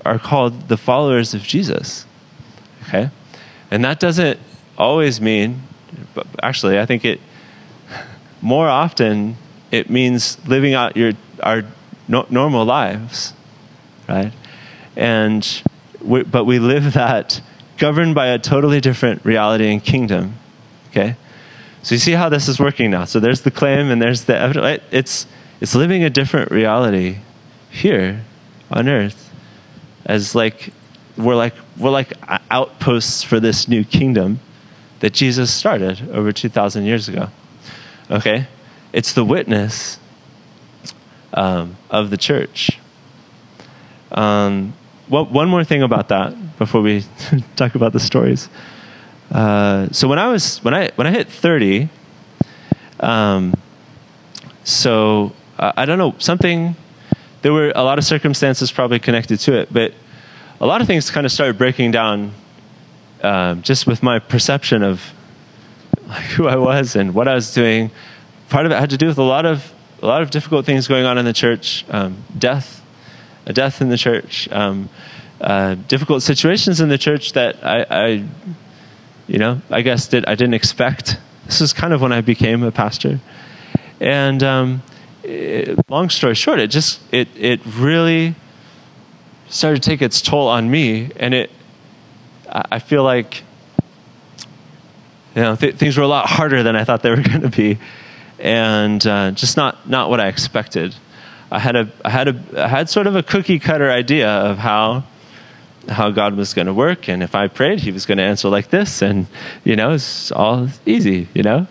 [0.06, 2.06] are called the followers of Jesus.
[2.84, 3.10] Okay?
[3.72, 4.40] And that doesn't
[4.78, 5.64] always mean
[6.14, 7.20] but actually I think it
[8.42, 9.38] more often
[9.72, 11.64] it means living out your our
[12.08, 13.34] no, normal lives,
[14.08, 14.34] right?
[14.96, 15.64] And
[16.02, 17.42] we, but we live that
[17.78, 20.36] governed by a totally different reality and kingdom.
[20.90, 21.16] Okay,
[21.84, 23.06] so you see how this is working now.
[23.06, 24.84] So there's the claim and there's the evidence.
[24.92, 25.28] It's
[25.62, 27.18] it's living a different reality
[27.70, 28.24] here
[28.72, 29.29] on earth,
[30.10, 30.74] as like
[31.18, 32.14] we're like we're like
[32.50, 34.40] outposts for this new kingdom
[35.02, 37.30] that Jesus started over two thousand years ago.
[38.10, 38.48] Okay?
[38.92, 40.00] It's the witness
[41.34, 42.80] um, of the church.
[44.12, 44.74] Um,
[45.08, 47.06] well, one more thing about that before we
[47.56, 48.50] talk about the stories.
[49.32, 51.88] Uh, so when I was when I when I hit thirty,
[53.00, 53.54] um,
[54.64, 56.76] so uh, I don't know something.
[57.42, 59.94] There were a lot of circumstances probably connected to it, but
[60.60, 62.34] a lot of things kind of started breaking down
[63.22, 65.14] um, just with my perception of
[66.36, 67.92] who I was and what I was doing.
[68.50, 70.88] Part of it had to do with a lot of a lot of difficult things
[70.88, 72.82] going on in the church, um, death,
[73.46, 74.90] a death in the church, um,
[75.42, 78.26] uh, difficult situations in the church that I, I,
[79.28, 81.18] you know, I guess that I didn't expect.
[81.46, 83.20] This is kind of when I became a pastor,
[84.00, 84.82] and um,
[85.30, 88.36] it, long story short, it just it it really
[89.50, 91.52] started to take its toll on me, and it
[92.52, 93.44] I feel like
[95.36, 97.50] you know th- things were a lot harder than I thought they were going to
[97.50, 97.78] be,
[98.40, 100.96] and uh, just not not what I expected.
[101.52, 104.58] I had a I had a I had sort of a cookie cutter idea of
[104.58, 105.04] how
[105.88, 108.50] how God was going to work, and if I prayed, He was going to answer
[108.50, 109.28] like this, and
[109.64, 111.68] you know it's all easy, you know.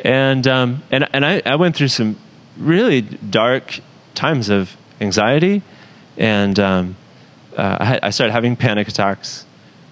[0.00, 2.16] And um, and and I, I went through some
[2.56, 3.80] really dark
[4.14, 5.62] times of anxiety,
[6.16, 6.96] and um,
[7.56, 9.44] uh, I, I started having panic attacks,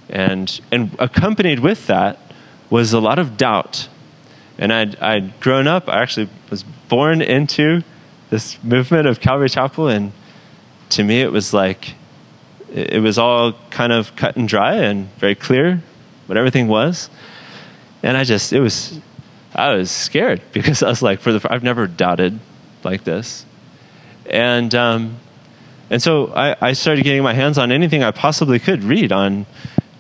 [0.08, 2.18] and and accompanied with that
[2.72, 3.88] was a lot of doubt.
[4.58, 7.82] And I'd, I'd grown up, I actually was born into
[8.30, 10.12] this movement of Calvary Chapel, and
[10.90, 11.94] to me it was like,
[12.72, 15.82] it was all kind of cut and dry and very clear
[16.26, 17.10] what everything was.
[18.02, 18.98] And I just, it was,
[19.54, 22.40] I was scared because I was like, for the, I've never doubted
[22.84, 23.44] like this.
[24.30, 25.16] And, um,
[25.90, 29.46] and so I, I started getting my hands on anything I possibly could read on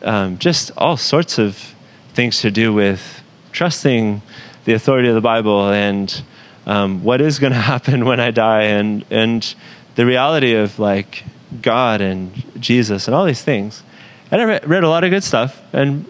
[0.02, 1.74] um, just all sorts of
[2.14, 4.22] things to do with trusting
[4.64, 6.22] the authority of the Bible and
[6.66, 9.54] um, what is going to happen when I die and and
[9.94, 11.24] the reality of like
[11.60, 13.82] God and Jesus and all these things.
[14.30, 16.06] And I read, read a lot of good stuff and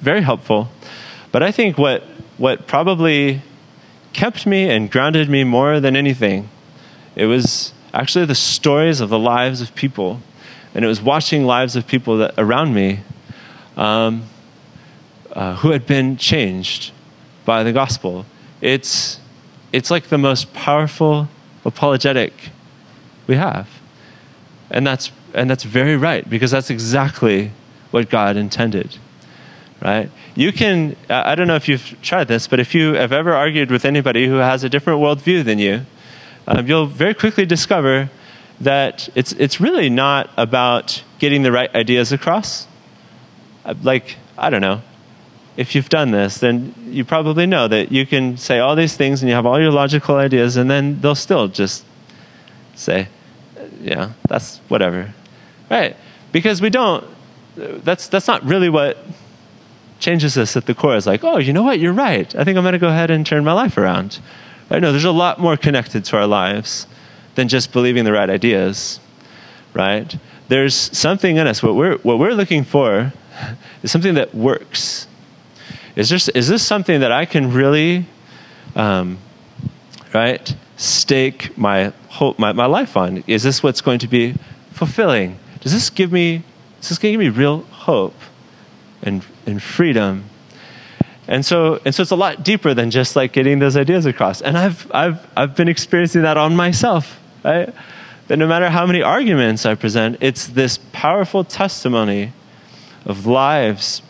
[0.00, 0.68] very helpful.
[1.30, 2.02] But I think what
[2.36, 3.42] what probably
[4.12, 6.48] kept me and grounded me more than anything,
[7.16, 10.20] it was actually the stories of the lives of people,
[10.74, 13.00] and it was watching lives of people that around me
[13.76, 14.24] um,
[15.32, 16.92] uh, who had been changed
[17.44, 18.24] by the gospel.
[18.60, 19.18] It's,
[19.72, 21.28] it's like the most powerful
[21.64, 22.32] apologetic
[23.26, 23.68] we have.
[24.70, 27.50] And that's, and that's very right, because that's exactly
[27.90, 28.96] what God intended.
[29.82, 30.10] Right?
[30.36, 33.72] You can, I don't know if you've tried this, but if you have ever argued
[33.72, 35.80] with anybody who has a different worldview than you,
[36.46, 38.08] um, you'll very quickly discover
[38.60, 42.68] that it's, it's really not about getting the right ideas across.
[43.64, 44.82] Uh, like, I don't know,
[45.56, 49.20] if you've done this, then you probably know that you can say all these things
[49.20, 51.84] and you have all your logical ideas, and then they'll still just
[52.76, 53.08] say,
[53.80, 55.12] yeah, that's whatever.
[55.68, 55.96] Right?
[56.30, 57.04] Because we don't,
[57.56, 58.96] that's, that's not really what
[60.02, 60.96] changes us at the core.
[60.96, 61.78] It's like, oh, you know what?
[61.78, 62.34] You're right.
[62.34, 64.20] I think I'm going to go ahead and turn my life around.
[64.68, 64.82] Right?
[64.82, 66.86] No, there's a lot more connected to our lives
[67.36, 69.00] than just believing the right ideas.
[69.72, 70.14] Right?
[70.48, 71.62] There's something in us.
[71.62, 73.12] What we're, what we're looking for
[73.82, 75.06] is something that works
[75.94, 78.06] is this, is this something that I can really,
[78.74, 79.18] um,
[80.14, 83.22] right, stake my, hope, my, my life on?
[83.26, 84.34] Is this what's going to be
[84.70, 85.38] fulfilling?
[85.60, 86.42] Does this give me,
[86.80, 88.14] is this going to give me real hope
[89.02, 90.24] and, and freedom?
[91.28, 94.42] And so, and so it's a lot deeper than just like getting those ideas across.
[94.42, 97.72] And I've, I've, I've been experiencing that on myself, right?
[98.28, 102.32] That no matter how many arguments I present, it's this powerful testimony
[103.04, 104.02] of lives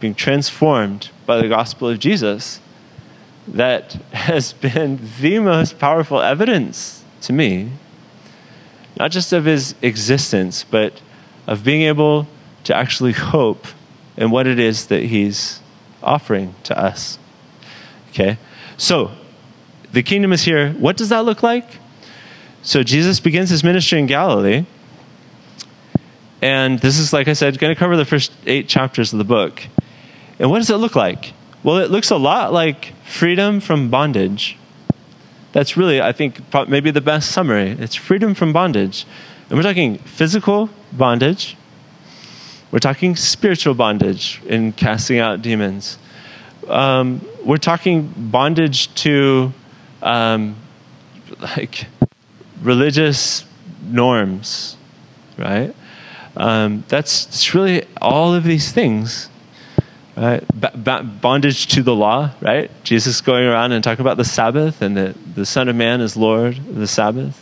[0.00, 2.60] being transformed by the gospel of Jesus
[3.46, 7.70] that has been the most powerful evidence to me,
[8.98, 11.00] not just of his existence, but
[11.46, 12.26] of being able
[12.64, 13.66] to actually hope
[14.18, 15.60] in what it is that he's
[16.02, 17.18] offering to us.
[18.10, 18.36] Okay?
[18.76, 19.12] So,
[19.92, 20.72] the kingdom is here.
[20.72, 21.64] What does that look like?
[22.62, 24.66] So, Jesus begins his ministry in Galilee.
[26.42, 29.24] And this is, like I said, going to cover the first eight chapters of the
[29.24, 29.62] book.
[30.40, 31.32] And what does it look like?
[31.62, 34.56] Well, it looks a lot like freedom from bondage.
[35.52, 37.70] That's really, I think, maybe the best summary.
[37.70, 39.06] It's freedom from bondage.
[39.48, 41.56] And we're talking physical bondage,
[42.70, 45.98] we're talking spiritual bondage in casting out demons.
[46.66, 49.52] Um, we're talking bondage to
[50.02, 50.56] um,
[51.40, 51.86] like
[52.62, 53.44] religious
[53.82, 54.76] norms,
[55.38, 55.74] right?
[56.36, 59.28] Um, that's, that's really all of these things
[60.18, 60.42] Right?
[60.60, 62.72] B- bondage to the law, right?
[62.82, 66.16] Jesus going around and talking about the Sabbath and the, the Son of Man is
[66.16, 67.40] Lord of the Sabbath.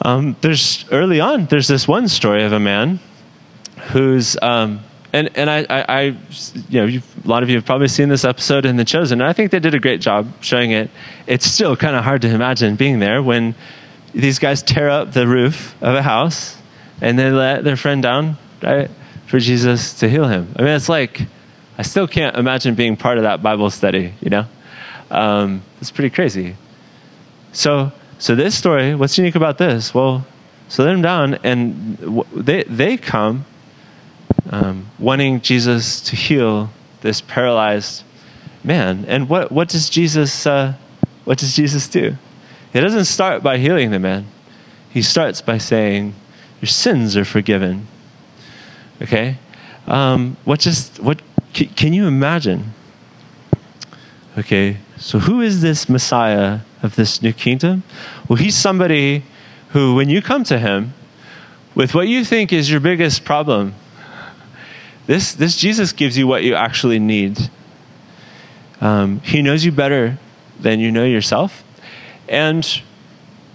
[0.00, 3.00] Um, there's early on, there's this one story of a man
[3.86, 4.80] who's, um,
[5.12, 6.00] and, and I, I, I
[6.68, 9.28] you know, a lot of you have probably seen this episode in The Chosen, and
[9.28, 10.90] I think they did a great job showing it.
[11.26, 13.54] It's still kind of hard to imagine being there when
[14.12, 16.56] these guys tear up the roof of a house
[17.00, 18.90] and they let their friend down, right,
[19.26, 20.52] for Jesus to heal him.
[20.56, 21.22] I mean, it's like,
[21.78, 24.46] I still can't imagine being part of that Bible study, you know?
[25.10, 26.56] Um, it's pretty crazy.
[27.52, 29.92] So, so this story, what's unique about this?
[29.92, 30.26] Well,
[30.68, 31.98] so let them down, and
[32.34, 33.44] they, they come
[34.50, 36.70] um, wanting Jesus to heal
[37.00, 38.04] this paralyzed
[38.62, 39.04] man.
[39.06, 40.74] And what, what does Jesus uh,
[41.26, 42.14] what does Jesus do?
[42.72, 44.26] He doesn't start by healing the man.
[44.90, 46.14] He starts by saying,
[46.60, 47.88] "Your sins are forgiven."
[49.02, 49.36] Okay,
[49.86, 51.20] um, what just what
[51.52, 52.72] can you imagine?
[54.38, 57.82] Okay, so who is this Messiah of this new kingdom?
[58.28, 59.24] Well, he's somebody
[59.70, 60.94] who, when you come to him
[61.74, 63.74] with what you think is your biggest problem,
[65.06, 67.38] this, this Jesus gives you what you actually need.
[68.80, 70.18] Um, he knows you better
[70.60, 71.62] than you know yourself.
[72.28, 72.82] And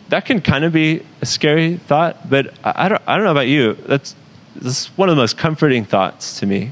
[0.10, 3.32] that can kind of be a scary thought, but I, I, don't, I don't know
[3.32, 3.74] about you.
[3.74, 4.16] That's,
[4.56, 6.72] that's one of the most comforting thoughts to me.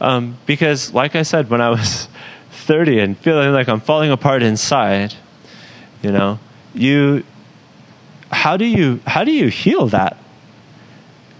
[0.00, 2.08] Um, because, like I said, when I was
[2.50, 5.14] 30 and feeling like I'm falling apart inside,
[6.02, 6.38] you know,
[6.74, 7.24] you,
[8.30, 10.16] how do you, how do you heal that?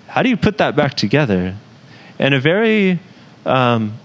[0.06, 1.56] How do you put that back together?
[2.22, 3.00] And a very,
[3.44, 3.98] um,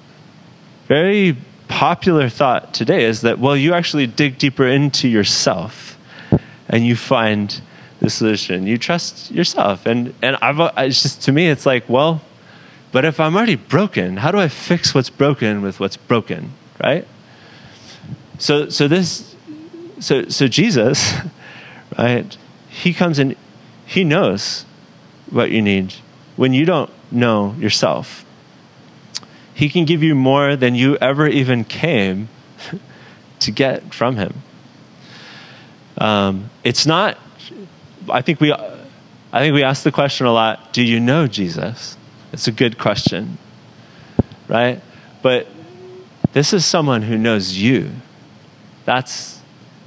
[0.87, 1.37] very
[1.67, 5.99] popular thought today is that, well, you actually dig deeper into yourself
[6.67, 7.61] and you find
[7.99, 8.65] the solution.
[8.65, 9.85] You trust yourself.
[9.85, 12.23] And, and I've, it's just, to me, it's like, well,
[12.91, 16.53] but if I'm already broken, how do I fix what's broken with what's broken,
[16.83, 17.07] right?
[18.39, 19.35] So, so this,
[19.99, 21.13] so, so Jesus,
[21.99, 22.35] right?
[22.67, 23.35] He comes and
[23.85, 24.65] he knows
[25.29, 25.93] what you need
[26.35, 28.25] when you don't know yourself.
[29.53, 32.29] He can give you more than you ever even came
[33.39, 34.33] to get from Him.
[35.97, 37.17] Um, it's not.
[38.09, 38.53] I think we.
[38.53, 40.73] I think we ask the question a lot.
[40.73, 41.97] Do you know Jesus?
[42.31, 43.37] It's a good question,
[44.47, 44.81] right?
[45.21, 45.47] But
[46.33, 47.91] this is someone who knows you.
[48.85, 49.41] That's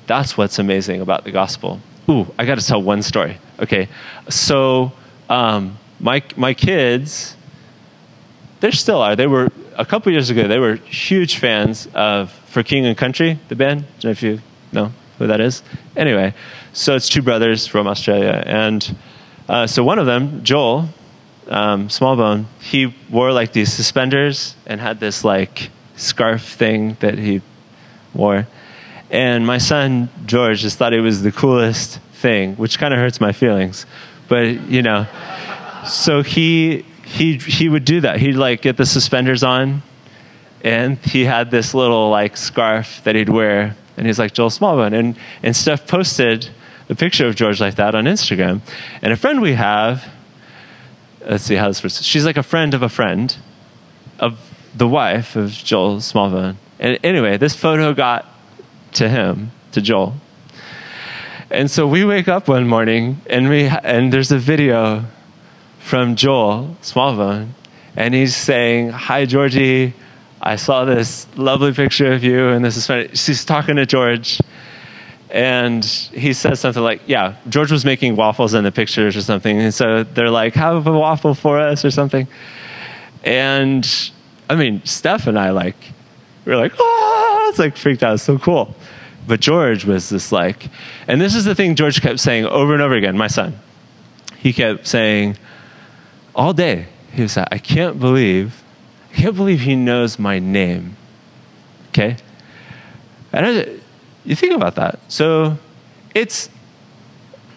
[0.07, 1.81] that's what's amazing about the gospel.
[2.09, 3.39] Ooh, I got to tell one story.
[3.61, 3.89] Okay,
[4.29, 4.93] so
[5.29, 7.37] um, my my kids,
[8.61, 9.17] they still are.
[9.17, 10.49] They were a couple years ago.
[10.49, 13.81] They were huge fans of For King and Country, the band.
[13.81, 14.41] I don't know if you
[14.73, 15.63] know who that is.
[15.97, 16.35] Anyway,
[16.73, 18.97] so it's two brothers from Australia, and
[19.49, 20.89] uh, so one of them, Joel
[21.49, 27.43] um, Smallbone, he wore like these suspenders and had this like scarf thing that he
[28.15, 28.47] wore.
[29.11, 33.21] And my son George just thought it was the coolest thing, which kind of hurts
[33.21, 33.87] my feelings.
[34.29, 35.07] But you know,
[35.93, 38.21] so he he he would do that.
[38.21, 39.83] He'd like get the suspenders on,
[40.63, 44.99] and he had this little like scarf that he'd wear, and he's like Joel Smallbone.
[44.99, 46.51] And and Steph posted
[46.89, 48.61] a picture of George like that on Instagram.
[49.01, 50.09] And a friend we have,
[51.25, 52.03] let's see how this works.
[52.03, 53.37] She's like a friend of a friend,
[54.19, 54.39] of
[54.75, 56.57] the wife of Joel Smallbone.
[56.79, 58.27] And anyway, this photo got
[58.95, 60.15] to him, to Joel.
[61.51, 65.05] And so we wake up one morning and we and there's a video
[65.81, 67.49] from Joel Smallbone,
[67.97, 69.93] and he's saying, "Hi, Georgie.
[70.41, 74.41] I saw this lovely picture of you, and this is funny." She's talking to George,
[75.31, 79.61] and he says something like, "Yeah, George was making waffles in the pictures or something."
[79.61, 82.29] And so they're like, "Have a waffle for us" or something.
[83.25, 83.89] And
[84.49, 85.77] I mean, Steph and I like,
[86.45, 88.15] we are like, "Oh!" It's like freaked out.
[88.15, 88.75] It's so cool.
[89.27, 90.69] But George was this like,
[91.07, 93.17] and this is the thing George kept saying over and over again.
[93.17, 93.59] My son,
[94.39, 95.37] he kept saying
[96.35, 96.87] all day.
[97.13, 98.63] He was like, I can't believe,
[99.13, 100.97] I can't believe he knows my name.
[101.89, 102.17] Okay?
[103.33, 103.77] And I,
[104.25, 105.01] you think about that.
[105.09, 105.59] So
[106.15, 106.49] it's,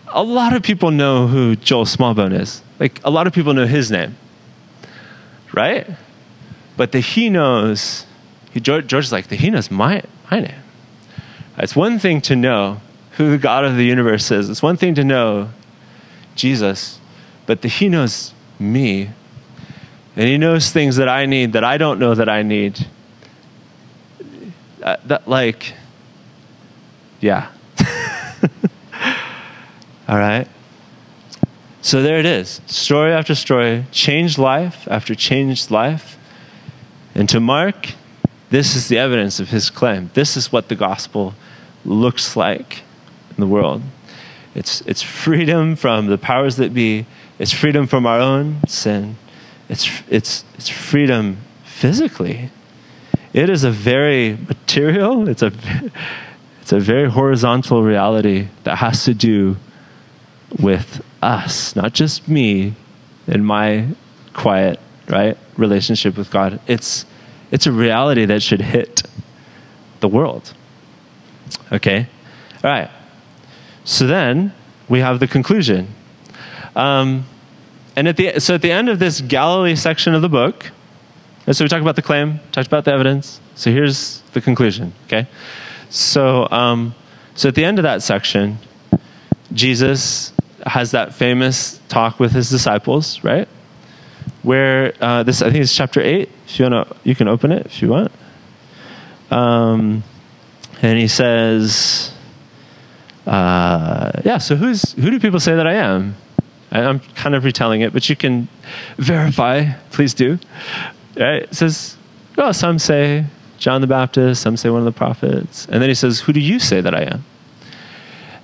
[0.08, 2.62] a lot of people know who Joel Smallbone is.
[2.80, 4.18] Like, a lot of people know his name.
[5.54, 5.88] Right?
[6.78, 8.06] But the he knows,
[8.52, 10.62] he, George, George is like, the he knows my, my name.
[11.58, 14.50] It's one thing to know who the God of the universe is.
[14.50, 15.50] It's one thing to know
[16.36, 17.00] Jesus,
[17.46, 18.34] but the he knows
[18.64, 19.10] me.
[20.16, 22.88] And He knows things that I need that I don't know that I need.
[24.82, 25.74] Uh, that, like,
[27.20, 27.50] yeah.
[30.08, 30.48] All right?
[31.82, 36.18] So there it is story after story, changed life after changed life.
[37.14, 37.92] And to Mark,
[38.50, 40.10] this is the evidence of his claim.
[40.14, 41.34] This is what the gospel
[41.84, 42.84] looks like
[43.32, 43.82] in the world.
[44.56, 47.06] It's, it's freedom from the powers that be,
[47.44, 49.18] it's freedom from our own sin,
[49.68, 52.50] it's, it's, it's freedom physically.
[53.34, 55.52] It is a very material, it's a,
[56.62, 59.58] it's a very horizontal reality that has to do
[60.58, 62.76] with us, not just me
[63.28, 63.90] and my
[64.32, 64.80] quiet,
[65.10, 66.62] right, relationship with God.
[66.66, 67.06] It's
[67.52, 69.04] it's a reality that should hit
[70.00, 70.54] the world.
[71.74, 72.08] Okay?
[72.64, 72.90] All right.
[73.84, 74.54] So then
[74.88, 75.94] we have the conclusion.
[76.76, 77.26] Um,
[77.96, 80.72] and at the, so at the end of this Galilee section of the book,
[81.46, 83.40] and so we talked about the claim, talked about the evidence.
[83.56, 85.28] So here's the conclusion, okay?
[85.90, 86.96] So, um,
[87.36, 88.58] so at the end of that section,
[89.52, 90.34] Jesus
[90.66, 93.48] has that famous talk with his disciples, right?
[94.42, 96.30] Where uh, this, I think it's chapter eight.
[96.48, 98.12] If you want to, you can open it if you want.
[99.30, 100.04] Um,
[100.82, 102.14] and he says,
[103.26, 106.16] uh, "Yeah, so who's who do people say that I am?"
[106.82, 108.48] I'm kind of retelling it, but you can
[108.98, 109.72] verify.
[109.92, 110.40] Please do.
[111.18, 111.44] Right?
[111.44, 111.98] It says,
[112.38, 113.26] "Oh, some say
[113.60, 116.40] John the Baptist, some say one of the prophets," and then he says, "Who do
[116.40, 117.26] you say that I am?"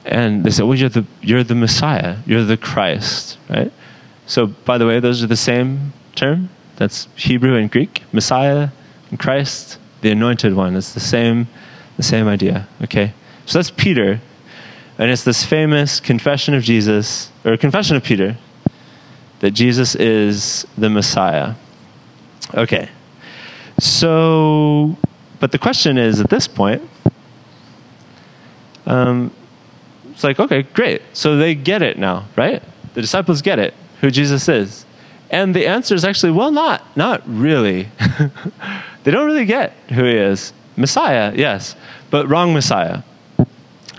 [0.06, 2.18] And they say, "Well, you're the you're the Messiah.
[2.26, 3.72] You're the Christ." Right?
[4.28, 6.50] So, by the way, those are the same term.
[6.76, 8.04] That's Hebrew and Greek.
[8.12, 8.70] Messiah
[9.10, 10.76] and Christ, the Anointed One.
[10.76, 11.48] It's the same
[12.00, 13.14] the same idea, okay?
[13.46, 14.22] So that's Peter.
[15.00, 18.38] And it's this famous confession of Jesus, or confession of Peter,
[19.40, 21.56] that Jesus is the Messiah.
[22.54, 22.90] Okay.
[23.80, 24.98] So,
[25.40, 26.82] but the question is at this point,
[28.86, 29.32] um,
[30.12, 31.02] it's like, okay, great.
[31.14, 32.62] So they get it now, right?
[32.94, 34.86] The disciples get it, who Jesus is.
[35.30, 37.88] And the answer is actually, well, not, not really.
[39.06, 40.52] they don't really get who he is.
[40.76, 41.78] Messiah, yes,
[42.10, 43.02] but wrong Messiah.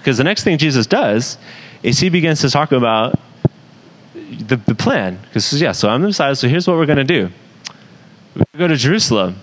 [0.00, 1.36] Because the next thing Jesus does
[1.82, 3.20] is he begins to talk about
[4.14, 5.18] the, the plan.
[5.22, 7.30] Because, yeah, so I'm the Messiah, so here's what we're going to do.
[8.34, 9.36] We're going to go to Jerusalem.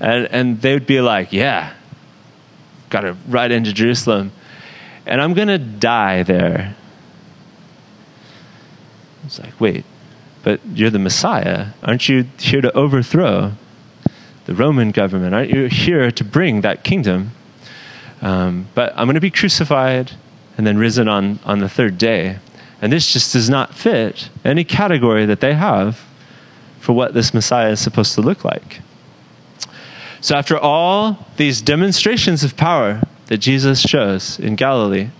[0.00, 1.72] And, and they would be like, yeah,
[2.90, 4.32] got to ride into Jerusalem.
[5.06, 6.76] And I'm going to die there.
[9.24, 9.86] It's like, wait,
[10.42, 11.68] but you're the Messiah.
[11.82, 13.52] Aren't you here to overthrow
[14.44, 15.34] the Roman government?
[15.34, 17.30] Aren't you here to bring that kingdom?
[18.24, 20.10] Um, but I'm going to be crucified
[20.58, 22.38] and then risen on, on the third day.
[22.82, 26.00] And this just does not fit any category that they have
[26.80, 28.80] for what this Messiah is supposed to look like.
[30.20, 35.10] So, after all these demonstrations of power that Jesus shows in Galilee,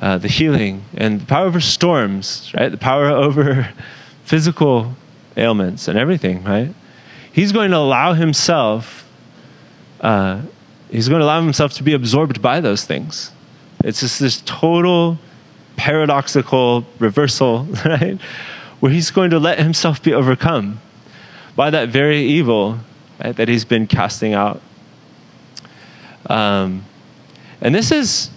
[0.00, 2.70] uh, the healing and the power over storms, right?
[2.70, 3.70] The power over
[4.24, 4.94] physical
[5.36, 6.74] ailments and everything, right?
[7.34, 9.06] he's going to allow himself,
[10.00, 10.40] uh,
[10.94, 13.32] he's going to allow himself to be absorbed by those things.
[13.82, 15.18] It's just this total
[15.76, 18.20] paradoxical reversal, right?
[18.80, 20.80] Where he's going to let himself be overcome
[21.56, 22.78] by that very evil
[23.22, 24.60] right, that he's been casting out.
[26.26, 26.84] Um,
[27.60, 28.30] and this is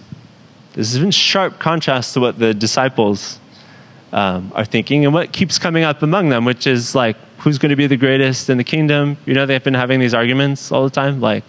[0.74, 3.38] this is in sharp contrast to what the disciples
[4.12, 7.70] um, are thinking and what keeps coming up among them, which is like, who's going
[7.70, 9.16] to be the greatest in the kingdom?
[9.26, 11.20] You know, they've been having these arguments all the time.
[11.20, 11.44] Like,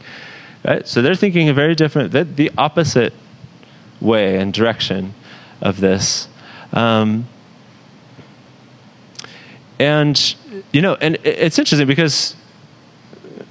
[0.63, 0.87] right?
[0.87, 3.13] So they're thinking a very different, the opposite
[4.01, 5.13] way and direction
[5.61, 6.27] of this.
[6.73, 7.27] Um,
[9.79, 10.35] and,
[10.71, 12.35] you know, and it's interesting because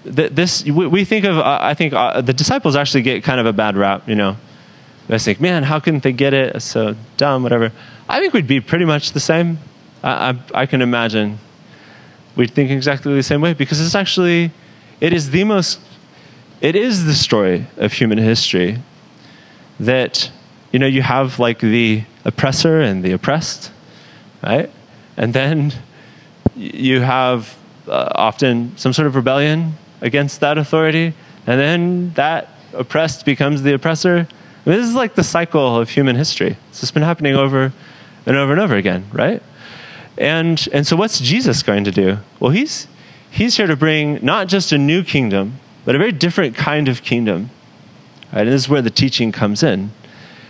[0.05, 3.77] this, we think of, I think uh, the disciples actually get kind of a bad
[3.77, 4.37] rap, you know.
[5.09, 6.55] They think, man, how couldn't they get it?
[6.55, 7.73] It's so dumb, whatever.
[8.11, 9.59] I think we'd be pretty much the same.
[10.03, 11.39] I, I, I can imagine
[12.37, 14.51] we'd think exactly the same way because it's actually,
[15.01, 15.81] it is the most,
[16.61, 18.79] it is the story of human history
[19.81, 20.31] that,
[20.73, 23.71] you know, you have like the oppressor and the oppressed,
[24.43, 24.71] right?
[25.17, 25.73] And then
[26.57, 27.57] you have
[27.87, 31.15] uh, often some sort of rebellion against that authority,
[31.47, 34.29] and then that oppressed becomes the oppressor.
[34.65, 36.57] This is like the cycle of human history.
[36.71, 37.73] It's just been happening over
[38.27, 39.43] and over and over again, right?
[40.19, 42.19] And, and so what's Jesus going to do?
[42.41, 42.89] Well, he's,
[43.31, 47.03] he's here to bring not just a new kingdom, but a very different kind of
[47.03, 47.51] kingdom.
[48.33, 48.43] Right?
[48.43, 49.91] And this is where the teaching comes in.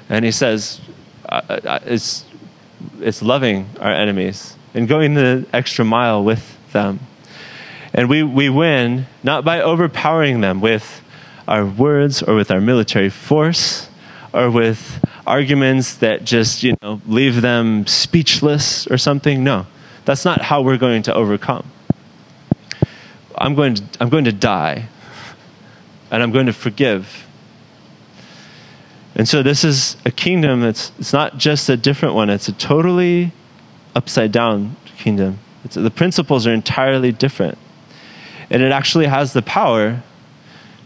[0.08, 0.80] And he says,
[1.28, 2.24] uh, uh, it's,
[3.00, 7.00] it's loving our enemies and going the extra mile with them.
[7.92, 11.02] And we, we win not by overpowering them with
[11.46, 13.88] our words or with our military force
[14.32, 19.42] or with arguments that just, you know, leave them speechless or something.
[19.42, 19.66] No,
[20.04, 21.70] that's not how we're going to overcome.
[23.36, 24.88] I'm going to, I'm going to die,
[26.10, 27.26] and I'm going to forgive.
[29.14, 32.52] And so this is a kingdom that's it's not just a different one, it's a
[32.52, 33.32] totally
[33.94, 35.38] upside down kingdom.
[35.64, 37.58] It's, the principles are entirely different.
[38.50, 40.02] And it actually has the power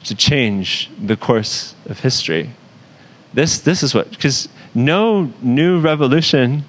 [0.05, 2.51] to change the course of history.
[3.35, 6.65] This, this is what, because no new revolution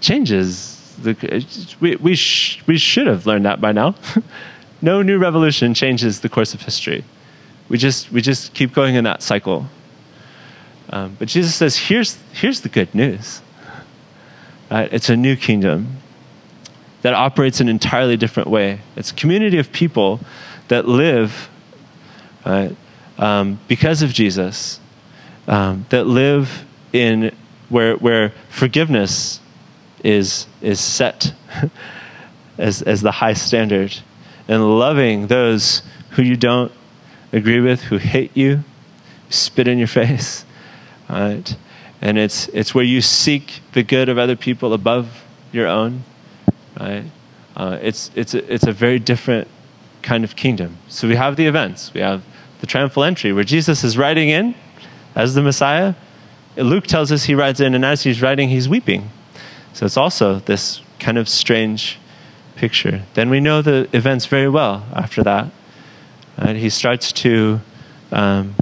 [0.00, 0.96] changes.
[1.02, 1.46] The,
[1.80, 3.94] we, we, sh- we should have learned that by now.
[4.82, 7.04] no new revolution changes the course of history.
[7.68, 9.66] We just, we just keep going in that cycle.
[10.90, 13.42] Um, but Jesus says, here's, here's the good news.
[14.70, 14.92] Right?
[14.92, 15.98] It's a new kingdom
[17.02, 18.80] that operates in an entirely different way.
[18.96, 20.20] It's a community of people
[20.68, 21.48] that live
[22.44, 22.74] right,
[23.18, 24.80] um, because of Jesus,
[25.46, 27.34] um, that live in
[27.68, 29.40] where, where forgiveness
[30.02, 31.32] is, is set
[32.58, 33.96] as, as the high standard,
[34.46, 36.72] and loving those who you don't
[37.32, 38.64] agree with, who hate you,
[39.30, 40.44] spit in your face.
[41.08, 41.56] Right?
[42.00, 46.04] And it's, it's where you seek the good of other people above your own.
[46.78, 47.04] Right?
[47.56, 49.48] Uh, it's, it's, a, it's a very different
[50.02, 50.78] kind of kingdom.
[50.88, 51.92] So we have the events.
[51.92, 52.22] We have
[52.60, 54.54] the triumphal entry where Jesus is riding in
[55.14, 55.94] as the Messiah.
[56.56, 59.10] Luke tells us he rides in, and as he's riding, he's weeping.
[59.72, 61.98] So it's also this kind of strange
[62.56, 63.02] picture.
[63.14, 65.50] Then we know the events very well after that.
[66.40, 66.56] Right?
[66.56, 67.60] He starts to
[68.12, 68.54] um,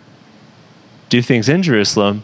[1.09, 2.23] do things in Jerusalem,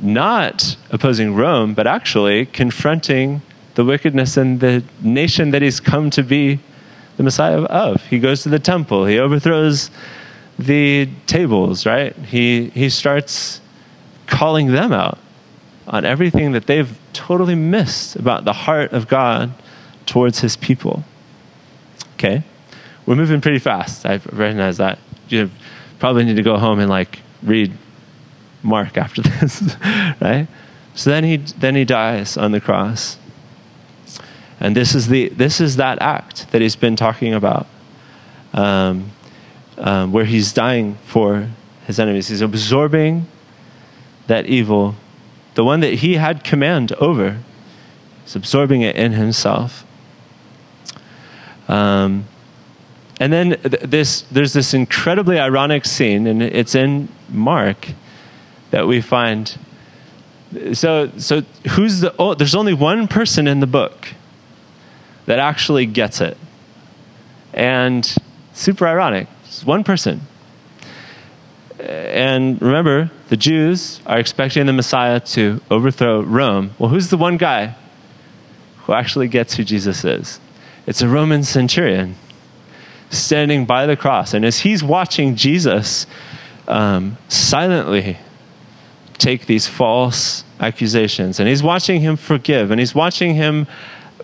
[0.00, 3.42] not opposing Rome, but actually confronting
[3.74, 6.60] the wickedness in the nation that he's come to be
[7.16, 8.04] the Messiah of.
[8.06, 9.90] He goes to the temple, he overthrows
[10.58, 12.14] the tables, right?
[12.16, 13.60] He, he starts
[14.26, 15.18] calling them out
[15.86, 19.52] on everything that they've totally missed about the heart of God
[20.06, 21.04] towards his people.
[22.14, 22.42] Okay?
[23.08, 24.04] We're moving pretty fast.
[24.04, 24.98] I recognize that.
[25.30, 25.50] You
[25.98, 27.72] probably need to go home and like read
[28.62, 29.62] Mark after this,
[30.20, 30.46] right?
[30.94, 33.16] So then he then he dies on the cross.
[34.60, 37.66] And this is the this is that act that he's been talking about.
[38.52, 39.12] Um,
[39.78, 41.48] um, where he's dying for
[41.86, 42.28] his enemies.
[42.28, 43.26] He's absorbing
[44.26, 44.96] that evil,
[45.54, 47.38] the one that he had command over.
[48.24, 49.86] He's absorbing it in himself.
[51.68, 52.26] Um,
[53.20, 57.88] and then th- this, there's this incredibly ironic scene, and it's in Mark
[58.70, 59.58] that we find.
[60.72, 62.14] So, so who's the?
[62.18, 64.08] Oh, there's only one person in the book
[65.26, 66.36] that actually gets it,
[67.52, 68.16] and
[68.52, 69.28] super ironic.
[69.44, 70.20] It's one person.
[71.78, 76.72] Uh, and remember, the Jews are expecting the Messiah to overthrow Rome.
[76.78, 77.74] Well, who's the one guy
[78.78, 80.40] who actually gets who Jesus is?
[80.86, 82.16] It's a Roman centurion
[83.10, 84.34] standing by the cross.
[84.34, 86.06] And as he's watching Jesus
[86.66, 88.18] um, silently
[89.18, 93.66] take these false accusations, and he's watching him forgive, and he's watching him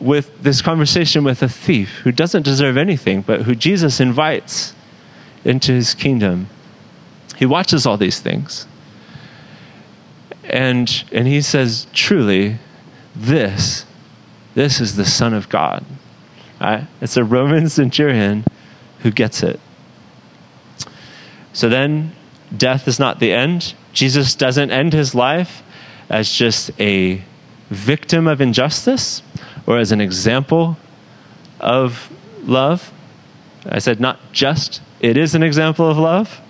[0.01, 4.75] with this conversation with a thief who doesn't deserve anything, but who Jesus invites
[5.45, 6.49] into his kingdom.
[7.37, 8.67] He watches all these things.
[10.45, 12.59] And, and he says, truly,
[13.15, 13.87] this,
[14.55, 15.85] this is the Son of God.
[16.61, 16.87] Right?
[17.01, 18.45] It's a Roman centurion
[19.05, 19.61] who gets it.
[21.53, 22.13] So then,
[22.57, 23.75] death is not the end.
[23.93, 25.63] Jesus doesn't end his life
[26.09, 27.23] as just a
[27.71, 29.23] victim of injustice
[29.67, 30.77] or as an example
[31.61, 32.11] of
[32.43, 32.93] love.
[33.67, 36.41] I said not just it is an example of love,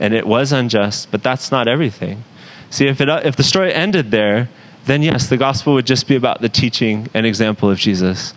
[0.00, 2.24] and it was unjust, but that's not everything.
[2.68, 4.48] See, if, it, if the story ended there,
[4.86, 8.34] then yes, the gospel would just be about the teaching and example of Jesus.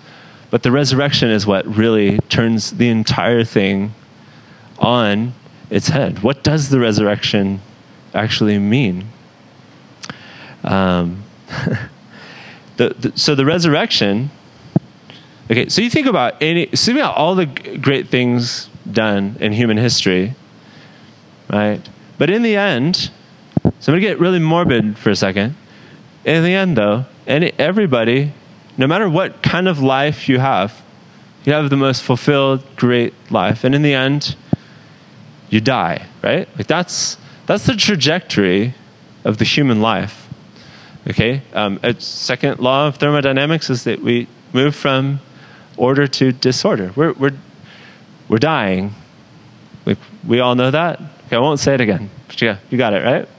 [0.56, 3.94] But the resurrection is what really turns the entire thing
[4.80, 5.34] on
[5.70, 6.24] its head.
[6.24, 7.60] What does the resurrection
[8.14, 9.10] actually mean?
[10.64, 11.26] Um,
[12.78, 14.32] the, the, so the resurrection.
[15.52, 19.52] Okay, so you think about any, so think about all the great things done in
[19.52, 20.36] human history,
[21.50, 21.86] right?
[22.18, 23.12] But in the end,
[23.82, 25.58] so I'm to get really morbid for a second.
[26.24, 28.32] In the end, though, any, everybody,
[28.78, 30.82] no matter what kind of life you have,
[31.46, 33.64] you have the most fulfilled, great life.
[33.64, 34.36] And in the end,
[35.50, 36.48] you die, right?
[36.58, 38.74] Like that's, that's the trajectory
[39.24, 40.28] of the human life.
[41.08, 41.44] Okay?
[41.54, 45.20] Um, a second law of thermodynamics is that we move from
[45.78, 46.92] order to disorder.
[46.96, 47.34] We're, we're
[48.28, 48.94] we're dying.
[49.86, 51.00] Like, we all know that.
[51.28, 52.10] Okay, I won't say it again.
[52.28, 53.30] But yeah, you got it, right?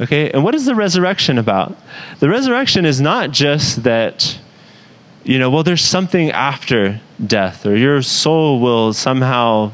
[0.00, 1.76] Okay, and what is the resurrection about?
[2.20, 4.38] The resurrection is not just that,
[5.26, 9.72] you know, well, there's something after death, or your soul will somehow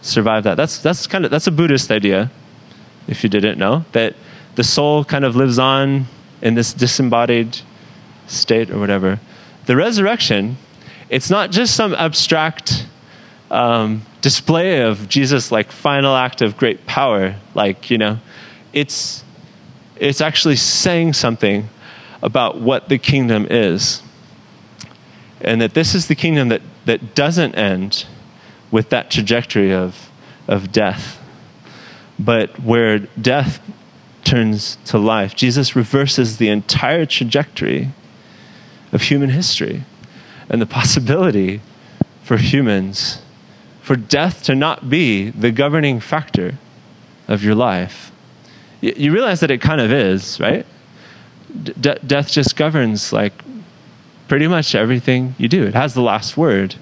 [0.00, 0.56] survive that.
[0.56, 2.30] That's, that's kind of, that's a Buddhist idea,
[3.08, 4.14] if you didn't know, that
[4.54, 6.06] the soul kind of lives on
[6.40, 7.58] in this disembodied
[8.28, 9.18] state or whatever.
[9.66, 10.56] The resurrection,
[11.08, 12.86] it's not just some abstract
[13.50, 17.34] um, display of Jesus' like final act of great power.
[17.54, 18.18] Like you know,
[18.72, 19.24] it's
[19.96, 21.68] it's actually saying something
[22.22, 24.02] about what the kingdom is.
[25.40, 28.06] And that this is the kingdom that, that doesn't end
[28.70, 30.10] with that trajectory of,
[30.48, 31.20] of death,
[32.18, 33.60] but where death
[34.24, 35.34] turns to life.
[35.34, 37.90] Jesus reverses the entire trajectory
[38.92, 39.84] of human history
[40.48, 41.60] and the possibility
[42.22, 43.22] for humans
[43.86, 46.58] for death to not be the governing factor
[47.28, 48.10] of your life.
[48.80, 50.66] You realize that it kind of is, right?
[51.62, 53.32] De- death just governs like
[54.28, 55.64] pretty much everything you do.
[55.64, 56.76] It has the last word.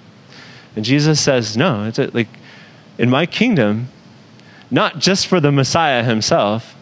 [0.77, 2.29] And Jesus says, no, it's like
[2.99, 3.89] in my kingdom,
[4.71, 6.75] not just for the Messiah himself,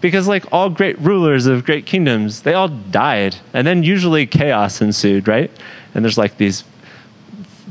[0.00, 4.80] because like all great rulers of great kingdoms, they all died, and then usually chaos
[4.80, 5.50] ensued, right?
[5.94, 6.64] And there's like these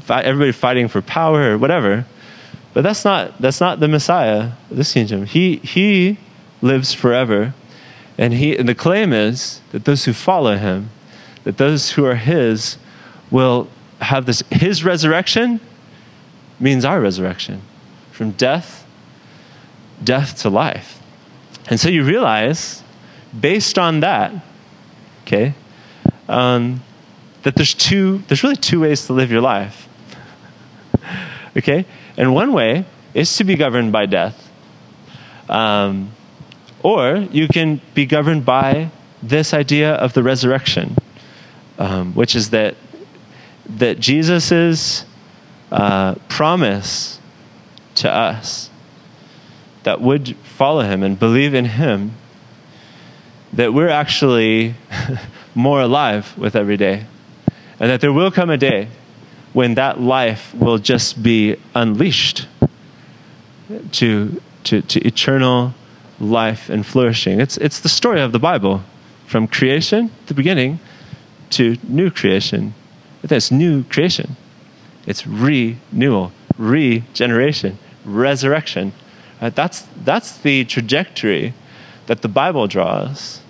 [0.09, 2.05] everybody fighting for power or whatever.
[2.73, 5.25] But that's not that's not the Messiah, this kingdom.
[5.25, 6.17] He he
[6.61, 7.53] lives forever,
[8.17, 10.89] and he and the claim is that those who follow him,
[11.47, 12.77] that those who are his,
[13.31, 13.69] will
[14.01, 14.43] have this.
[14.51, 15.61] His resurrection
[16.59, 17.61] means our resurrection,
[18.11, 18.85] from death,
[20.03, 21.01] death to life.
[21.69, 22.83] And so you realize,
[23.39, 24.33] based on that,
[25.21, 25.53] okay,
[26.27, 26.83] um,
[27.43, 29.87] that there's two, there's really two ways to live your life.
[31.55, 31.85] okay?
[32.17, 32.83] And one way
[33.13, 34.51] is to be governed by death.
[35.47, 36.11] Um,
[36.83, 38.91] or you can be governed by
[39.23, 40.97] this idea of the resurrection,
[41.77, 42.75] um, which is that,
[43.67, 45.05] that Jesus'
[45.71, 47.19] uh, promise
[47.95, 48.69] to us
[49.83, 52.13] that would follow him and believe in him,
[53.53, 54.75] that we're actually
[55.55, 57.05] more alive with every day.
[57.79, 58.89] And that there will come a day
[59.53, 62.47] when that life will just be unleashed
[63.93, 65.73] to, to, to eternal
[66.19, 67.39] life and flourishing.
[67.39, 68.83] It's, it's the story of the Bible
[69.25, 70.79] from creation, the beginning,
[71.51, 72.73] to new creation.
[73.21, 74.35] That's new creation.
[75.05, 78.93] It's renewal, regeneration, resurrection.
[79.39, 81.53] Uh, that's, that's the trajectory
[82.07, 83.41] that the Bible draws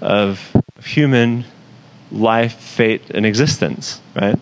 [0.00, 1.44] of human
[2.10, 4.38] life, fate, and existence, right?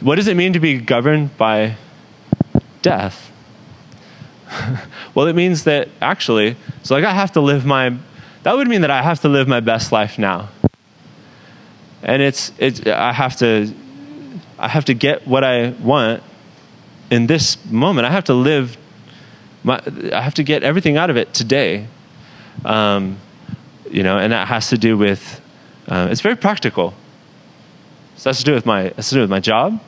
[0.00, 1.76] What does it mean to be governed by
[2.82, 3.30] death?
[5.14, 7.96] well, it means that actually, so like I have to live my,
[8.42, 10.48] that would mean that I have to live my best life now.
[12.02, 13.72] And it's, it's I have to,
[14.58, 16.22] I have to get what I want
[17.10, 18.06] in this moment.
[18.06, 18.76] I have to live
[19.64, 19.80] my,
[20.12, 21.86] I have to get everything out of it today.
[22.64, 23.18] Um,
[23.90, 25.40] you know, and that has to do with,
[25.88, 26.94] uh, it's very practical.
[28.16, 29.80] So that's to do with my, that's to do with my job.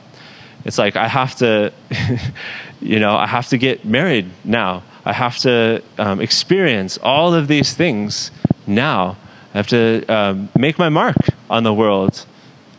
[0.63, 1.73] It's like I have to,
[2.81, 4.83] you know, I have to get married now.
[5.05, 8.31] I have to um, experience all of these things
[8.65, 9.17] now.
[9.55, 11.15] I have to um, make my mark
[11.49, 12.27] on the world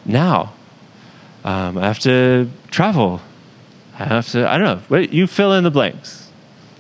[0.05, 0.53] now.
[1.43, 3.21] Um, I have to travel.
[3.99, 6.27] I have to, I don't know, you fill in the blanks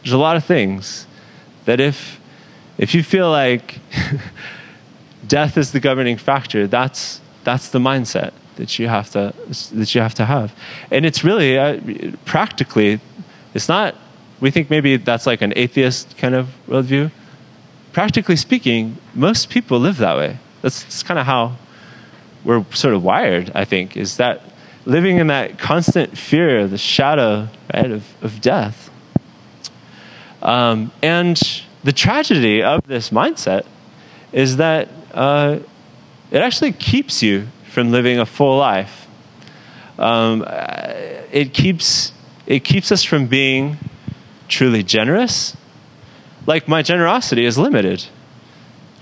[0.06, 1.04] there's a lot of things
[1.64, 2.20] that if
[2.78, 3.80] if you feel like
[5.26, 9.34] death is the governing factor, that's that's the mindset that you have to
[9.74, 10.54] that you have to have,
[10.92, 11.80] and it's really uh,
[12.24, 13.00] practically,
[13.52, 13.96] it's not.
[14.38, 17.10] We think maybe that's like an atheist kind of worldview.
[17.96, 20.38] Practically speaking, most people live that way.
[20.60, 21.56] That's, that's kind of how
[22.44, 23.50] we're sort of wired.
[23.54, 24.42] I think is that
[24.84, 28.90] living in that constant fear, the shadow right, of, of death.
[30.42, 31.40] Um, and
[31.84, 33.64] the tragedy of this mindset
[34.30, 35.60] is that uh,
[36.30, 39.08] it actually keeps you from living a full life.
[39.98, 40.44] Um,
[41.32, 42.12] it keeps
[42.46, 43.78] it keeps us from being
[44.48, 45.56] truly generous.
[46.46, 48.04] Like my generosity is limited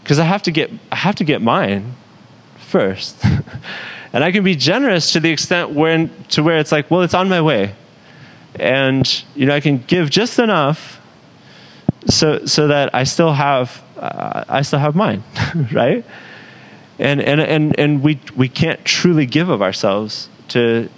[0.02, 1.94] because I have to get I have to get mine
[2.58, 3.22] first,
[4.12, 7.14] and I can be generous to the extent when to where it's like, well, it's
[7.14, 7.74] on my way,
[8.56, 11.00] and you know I can give just enough
[12.06, 15.22] so so that I still have uh, I still have mine,
[15.72, 16.04] right?
[16.98, 20.88] And and and and we we can't truly give of ourselves to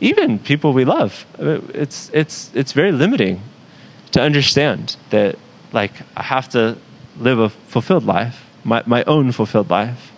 [0.00, 1.26] even people we love.
[1.38, 3.42] It's it's it's very limiting
[4.12, 5.36] to understand that
[5.76, 6.76] like I have to
[7.20, 10.10] live a fulfilled life, my my own fulfilled life.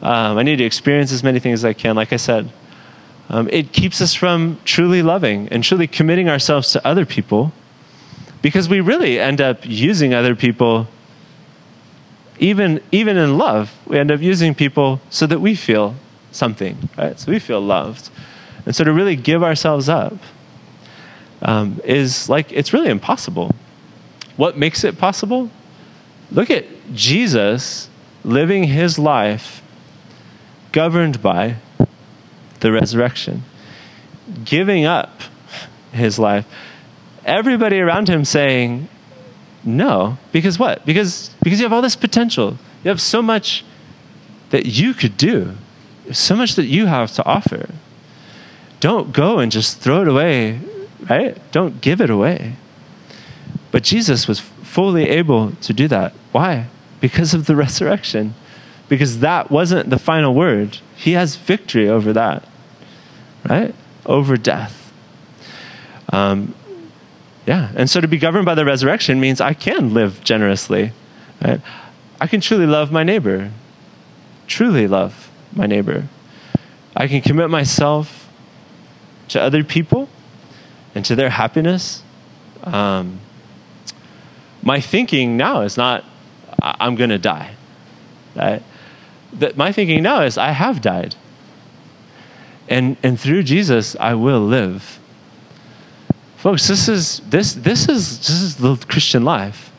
[0.00, 1.96] Um, I need to experience as many things as I can.
[1.96, 2.52] Like I said,
[3.28, 7.52] um, it keeps us from truly loving and truly committing ourselves to other people
[8.42, 10.86] because we really end up using other people
[12.38, 15.94] even even in love we end up using people so that we feel
[16.30, 18.10] something right so we feel loved
[18.66, 20.14] and so to really give ourselves up
[21.42, 23.54] um, is like it's really impossible
[24.36, 25.50] what makes it possible
[26.30, 27.88] look at jesus
[28.24, 29.62] living his life
[30.74, 31.56] governed by
[32.60, 33.44] the resurrection,
[34.44, 35.20] giving up
[35.92, 36.44] his life.
[37.24, 38.88] Everybody around him saying,
[39.62, 40.18] no.
[40.32, 40.84] Because what?
[40.84, 42.58] Because, because you have all this potential.
[42.82, 43.64] You have so much
[44.50, 45.54] that you could do,
[46.10, 47.68] so much that you have to offer.
[48.80, 50.60] Don't go and just throw it away,
[51.08, 51.38] right?
[51.52, 52.56] Don't give it away.
[53.74, 56.12] But Jesus was fully able to do that.
[56.30, 56.68] Why?
[57.00, 58.36] Because of the resurrection.
[58.88, 60.78] Because that wasn't the final word.
[60.94, 62.46] He has victory over that,
[63.50, 63.74] right?
[64.06, 64.92] Over death.
[66.12, 66.54] Um,
[67.46, 70.92] yeah, and so to be governed by the resurrection means I can live generously.
[71.44, 71.60] Right?
[72.20, 73.50] I can truly love my neighbor,
[74.46, 76.04] truly love my neighbor.
[76.94, 78.30] I can commit myself
[79.30, 80.08] to other people
[80.94, 82.04] and to their happiness.
[82.62, 83.18] Um,
[84.64, 86.04] my thinking now is not,
[86.60, 87.54] I'm going to die.
[88.34, 88.62] Right?
[89.34, 91.14] That my thinking now is, I have died.
[92.68, 94.98] And, and through Jesus, I will live.
[96.38, 99.70] Folks, this is, this, this is, this is the Christian life.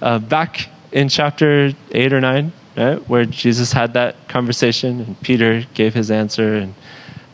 [0.00, 5.64] Uh, back in chapter 8 or 9, right, where Jesus had that conversation and Peter
[5.74, 6.74] gave his answer and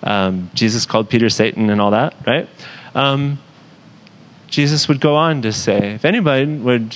[0.03, 2.49] um, Jesus called Peter Satan and all that, right?
[2.95, 3.39] Um,
[4.53, 6.95] Jesus would go on to say, if anybody would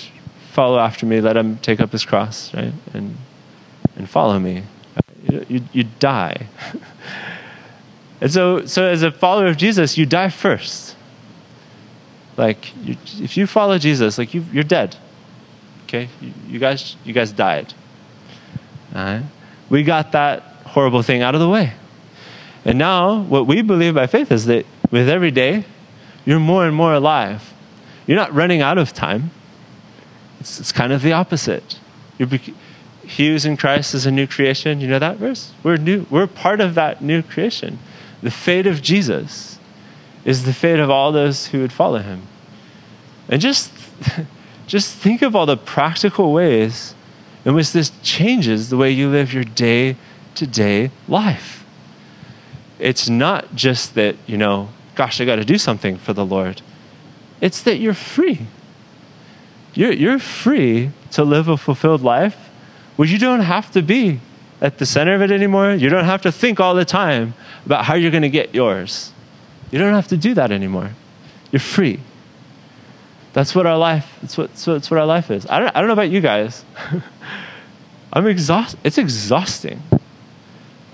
[0.52, 3.16] follow after me, let him take up his cross, right, and,
[3.96, 4.62] and follow me.
[5.26, 6.48] You, you, you die.
[8.20, 10.96] and so, so, as a follower of Jesus, you die first.
[12.36, 14.94] Like, you, if you follow Jesus, like you, you're dead.
[15.84, 17.72] Okay, you, you guys, you guys died.
[18.94, 19.22] All right?
[19.70, 21.72] We got that horrible thing out of the way,
[22.66, 25.64] and now what we believe by faith is that with every day,
[26.26, 27.54] you're more and more alive.
[28.06, 29.30] You're not running out of time.
[30.40, 31.78] It's, it's kind of the opposite.
[32.18, 34.80] You're, he who's in Christ is a new creation.
[34.80, 35.52] You know that verse?
[35.62, 36.06] We're new.
[36.10, 37.78] We're part of that new creation.
[38.22, 39.58] The fate of Jesus
[40.24, 42.22] is the fate of all those who would follow him.
[43.28, 43.72] And just,
[44.66, 46.94] just think of all the practical ways
[47.44, 49.96] in which this changes the way you live your day
[50.34, 51.64] to day life.
[52.78, 56.62] It's not just that, you know, gosh, I got to do something for the Lord.
[57.40, 58.40] It's that you're free.
[59.74, 62.36] You're, you're free to live a fulfilled life
[62.96, 64.20] where you don't have to be
[64.60, 65.72] at the center of it anymore.
[65.72, 67.34] You don't have to think all the time
[67.66, 69.12] about how you're going to get yours.
[69.70, 70.90] You don't have to do that anymore.
[71.52, 72.00] You're free.
[73.34, 74.16] That's what our life.
[74.22, 74.54] That's what.
[74.54, 75.46] That's what our life is.
[75.46, 75.76] I don't.
[75.76, 76.64] I don't know about you guys.
[78.12, 78.80] I'm exhausted.
[78.82, 79.82] It's exhausting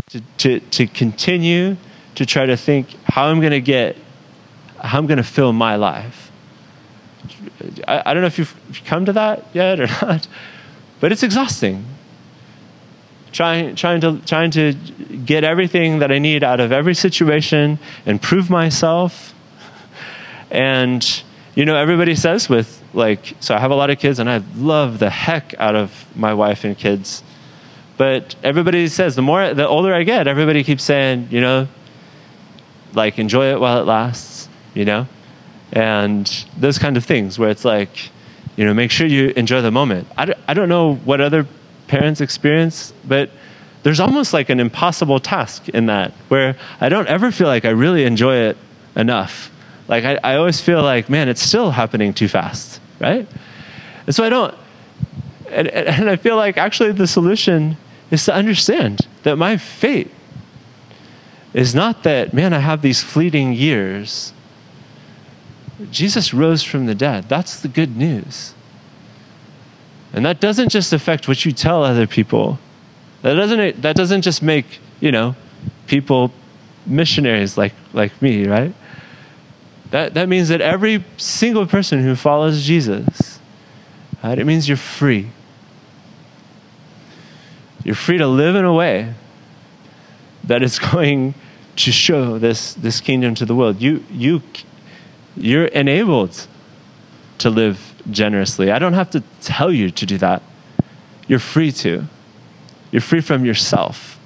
[0.09, 1.77] to, to to continue
[2.17, 3.97] to try to think how I'm going to get,
[4.79, 6.31] how I'm going to fill my life.
[7.87, 8.55] I, I don't know if you've,
[8.85, 10.27] come to that yet or not,
[11.01, 11.85] but it's exhausting
[13.33, 14.75] trying, trying, to, trying to
[15.25, 19.35] get everything that I need out of every situation and prove myself.
[20.51, 21.23] And,
[21.55, 24.43] you know, everybody says with, like, so I have a lot of kids and I
[24.57, 27.23] love the heck out of my wife and kids.
[27.97, 31.69] But everybody says, the more, the older I get, everybody keeps saying, you know,
[32.95, 35.07] like, enjoy it while it lasts, you know?
[35.73, 36.27] And
[36.57, 38.11] those kind of things where it's like,
[38.57, 40.07] you know, make sure you enjoy the moment.
[40.17, 41.47] I don't, I don't know what other
[41.89, 43.31] parents experience, but
[43.83, 47.71] there's almost like an impossible task in that where I don't ever feel like I
[47.71, 48.57] really enjoy it
[48.95, 49.51] enough.
[49.89, 53.27] Like I, I always feel like, man, it's still happening too fast, right?
[54.07, 54.55] And so I don't,
[55.49, 57.77] and, and I feel like actually the solution
[58.11, 60.11] is to understand that my fate
[61.55, 64.33] is not that, man, I have these fleeting years.
[65.91, 67.29] Jesus rose from the dead.
[67.29, 68.55] That's the good news.
[70.13, 72.59] And that doesn't just affect what you tell other people.
[73.23, 75.35] That doesn't, that doesn't just make, you know,
[75.87, 76.33] people
[76.87, 78.75] missionaries like, like me, right?
[79.91, 83.39] That, that means that every single person who follows Jesus,
[84.23, 85.29] right, it means you're free.
[87.85, 89.15] You're free to live in a way
[90.45, 91.35] that is going
[91.77, 93.81] to show this, this kingdom to the world.
[93.81, 94.43] You, you,
[95.37, 96.47] you're enabled
[97.39, 98.71] to live generously.
[98.71, 100.43] I don't have to tell you to do that.
[101.27, 102.05] You're free to.
[102.91, 104.19] You're free from yourself.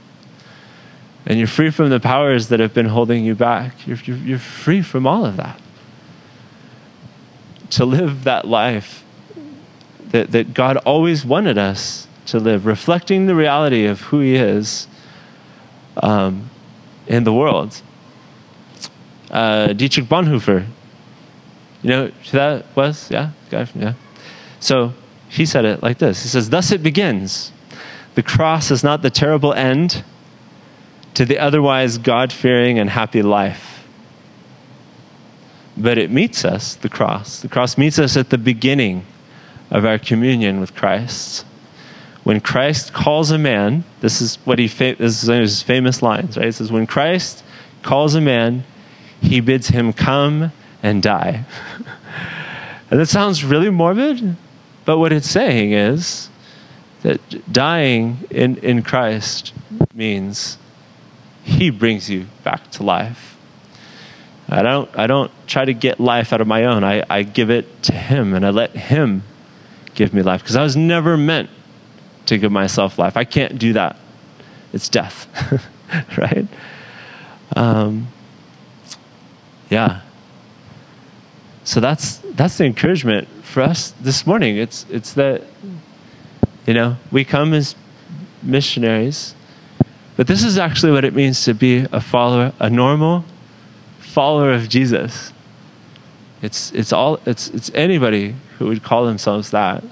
[1.25, 3.87] And you're free from the powers that have been holding you back.
[3.87, 5.61] You're, you're, you're free from all of that.
[7.71, 9.05] To live that life
[10.11, 14.87] that, that God always wanted us to live, reflecting the reality of who He is
[16.03, 16.51] um,
[17.07, 17.81] in the world.
[19.31, 20.67] Uh, Dietrich Bonhoeffer,
[21.83, 23.11] you know who that was?
[23.11, 23.31] Yeah?
[23.51, 23.95] Guy from, yeah.
[24.61, 24.93] So
[25.29, 27.53] he said it like this He says, Thus it begins.
[28.15, 30.03] The cross is not the terrible end
[31.15, 33.85] to the otherwise God fearing and happy life.
[35.77, 37.41] But it meets us, the cross.
[37.41, 39.05] The cross meets us at the beginning
[39.71, 41.45] of our communion with Christ.
[42.27, 46.49] When Christ calls a man, this is what he this is his famous lines, right?
[46.49, 47.45] It says, "When Christ
[47.85, 48.65] calls a man,
[49.21, 50.51] he bids him come
[50.83, 51.45] and die."
[52.91, 54.35] and that sounds really morbid,
[54.85, 56.29] but what it's saying is
[57.03, 59.53] that dying in, in Christ
[59.95, 60.59] means
[61.45, 63.37] he brings you back to life.
[64.49, 66.83] I don't, I don't try to get life out of my own.
[66.83, 69.23] I, I give it to him and I let him
[69.95, 71.51] give me life because I was never meant
[72.27, 73.17] to give myself life.
[73.17, 73.97] I can't do that.
[74.73, 75.27] It's death,
[76.19, 76.47] right?
[77.55, 78.09] Um,
[79.71, 80.03] yeah.
[81.65, 84.57] So that's that's the encouragement for us this morning.
[84.57, 85.43] It's it's that
[86.67, 87.75] you know we come as
[88.43, 89.35] missionaries,
[90.17, 93.25] but this is actually what it means to be a follower, a normal
[93.99, 95.33] follower of Jesus.
[96.43, 99.83] It's it's all it's it's anybody who would call themselves that.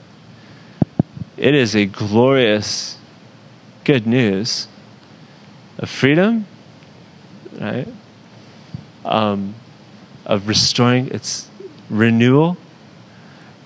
[1.36, 2.96] It is a glorious
[3.82, 4.68] good news
[5.78, 6.46] of freedom,
[7.60, 7.88] right?
[9.04, 9.54] Um,
[10.24, 11.50] of restoring its
[11.90, 12.56] renewal,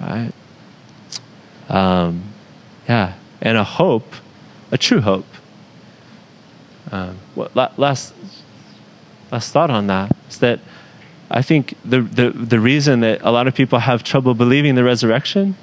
[0.01, 0.33] right?
[1.69, 2.23] Um,
[2.89, 4.15] yeah, and a hope,
[4.73, 5.27] a true hope.
[6.91, 8.15] Um, what, last
[9.31, 10.61] last thought on that is that
[11.31, 14.85] I think the, the, the reason that a lot of people have trouble believing the
[14.85, 15.55] resurrection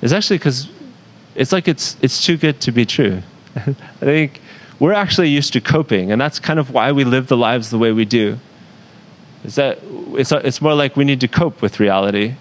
[0.00, 0.68] is actually because
[1.40, 3.22] it's like it's, it's too good to be true.
[3.56, 4.42] I think
[4.78, 7.78] we're actually used to coping, and that's kind of why we live the lives the
[7.78, 8.38] way we do.
[9.42, 12.34] Is that it's, it's more like we need to cope with reality,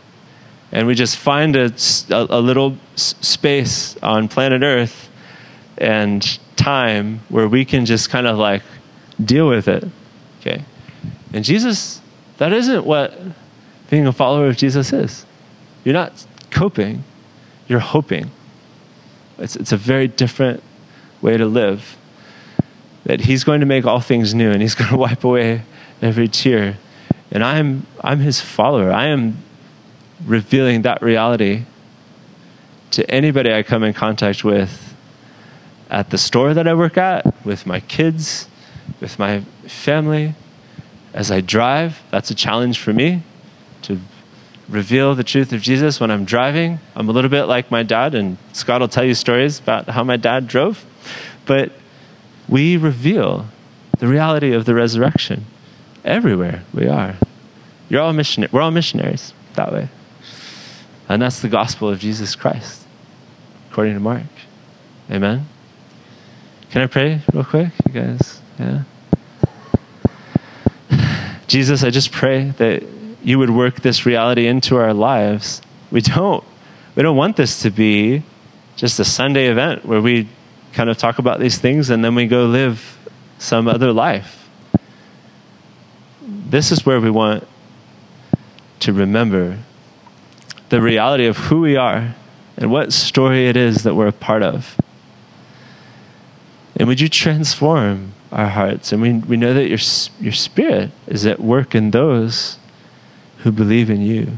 [0.74, 1.72] and we just find a,
[2.10, 5.10] a, a little space on planet Earth
[5.78, 8.64] and time where we can just kind of like
[9.24, 9.86] deal with it.
[10.42, 10.66] Okay,
[11.32, 12.02] and Jesus
[12.38, 13.18] that isn't what
[13.90, 15.26] being a follower of Jesus is.
[15.86, 17.06] You're not coping,
[17.70, 18.32] you're hoping.
[19.40, 20.64] It's, it's a very different
[21.22, 21.98] way to live.
[23.06, 25.64] That He's going to make all things new and He's going to wipe away
[26.02, 26.78] every tear.
[27.32, 28.92] And I'm, I'm His follower.
[28.92, 29.38] I am
[30.26, 31.64] revealing that reality
[32.92, 34.96] to anybody I come in contact with
[35.90, 38.48] at the store that I work at, with my kids,
[39.00, 40.36] with my family,
[41.14, 43.24] as I drive, that's a challenge for me
[43.84, 44.00] to
[44.70, 46.80] reveal the truth of Jesus when I'm driving.
[46.96, 50.04] I'm a little bit like my dad, and Scott will tell you stories about how
[50.04, 50.86] my dad drove.
[51.46, 51.72] But
[52.48, 53.48] we reveal
[53.98, 55.46] the reality of the resurrection
[56.06, 57.16] everywhere we are.
[57.90, 58.50] You're all missionary.
[58.54, 59.90] We're all missionaries that way.
[61.08, 62.86] And that's the gospel of Jesus Christ,
[63.72, 64.24] according to Mark.
[65.10, 65.48] Amen.
[66.70, 68.42] Can I pray real quick, you guys?
[68.60, 68.84] Yeah.
[71.48, 72.84] Jesus, I just pray that
[73.24, 75.62] you would work this reality into our lives.
[75.92, 76.44] We don't
[76.96, 78.24] we don't want this to be
[78.76, 80.28] just a Sunday event where we
[80.74, 82.98] kind of talk about these things and then we go live
[83.38, 84.50] some other life.
[86.22, 87.48] This is where we want
[88.82, 89.58] to remember
[90.70, 92.16] the reality of who we are
[92.58, 94.80] and what story it is that we're a part of.
[96.76, 98.92] And would you transform our hearts.
[98.92, 99.80] And we, we know that your,
[100.20, 102.58] your spirit is at work in those
[103.40, 104.38] who believe in you.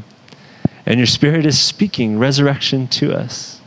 [0.86, 3.60] And your spirit is speaking resurrection to us.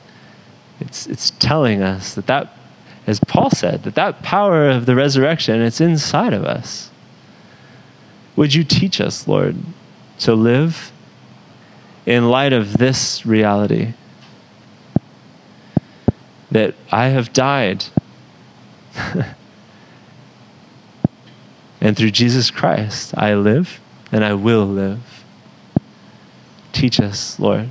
[0.79, 2.53] It's, it's telling us that that,
[3.07, 6.89] as Paul said, that that power of the resurrection, it's inside of us.
[8.35, 9.55] Would you teach us, Lord,
[10.19, 10.91] to live
[12.05, 13.93] in light of this reality?
[16.51, 17.85] That I have died
[21.85, 23.79] And through Jesus Christ, I live
[24.11, 25.14] and I will live.
[26.75, 27.69] Teach us, Lord,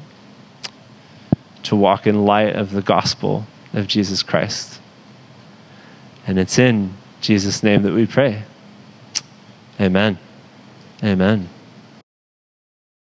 [1.64, 4.80] to walk in light of the gospel of Jesus Christ.
[6.26, 8.44] And it's in Jesus' name that we pray.
[9.78, 10.18] Amen.
[11.02, 11.50] Amen.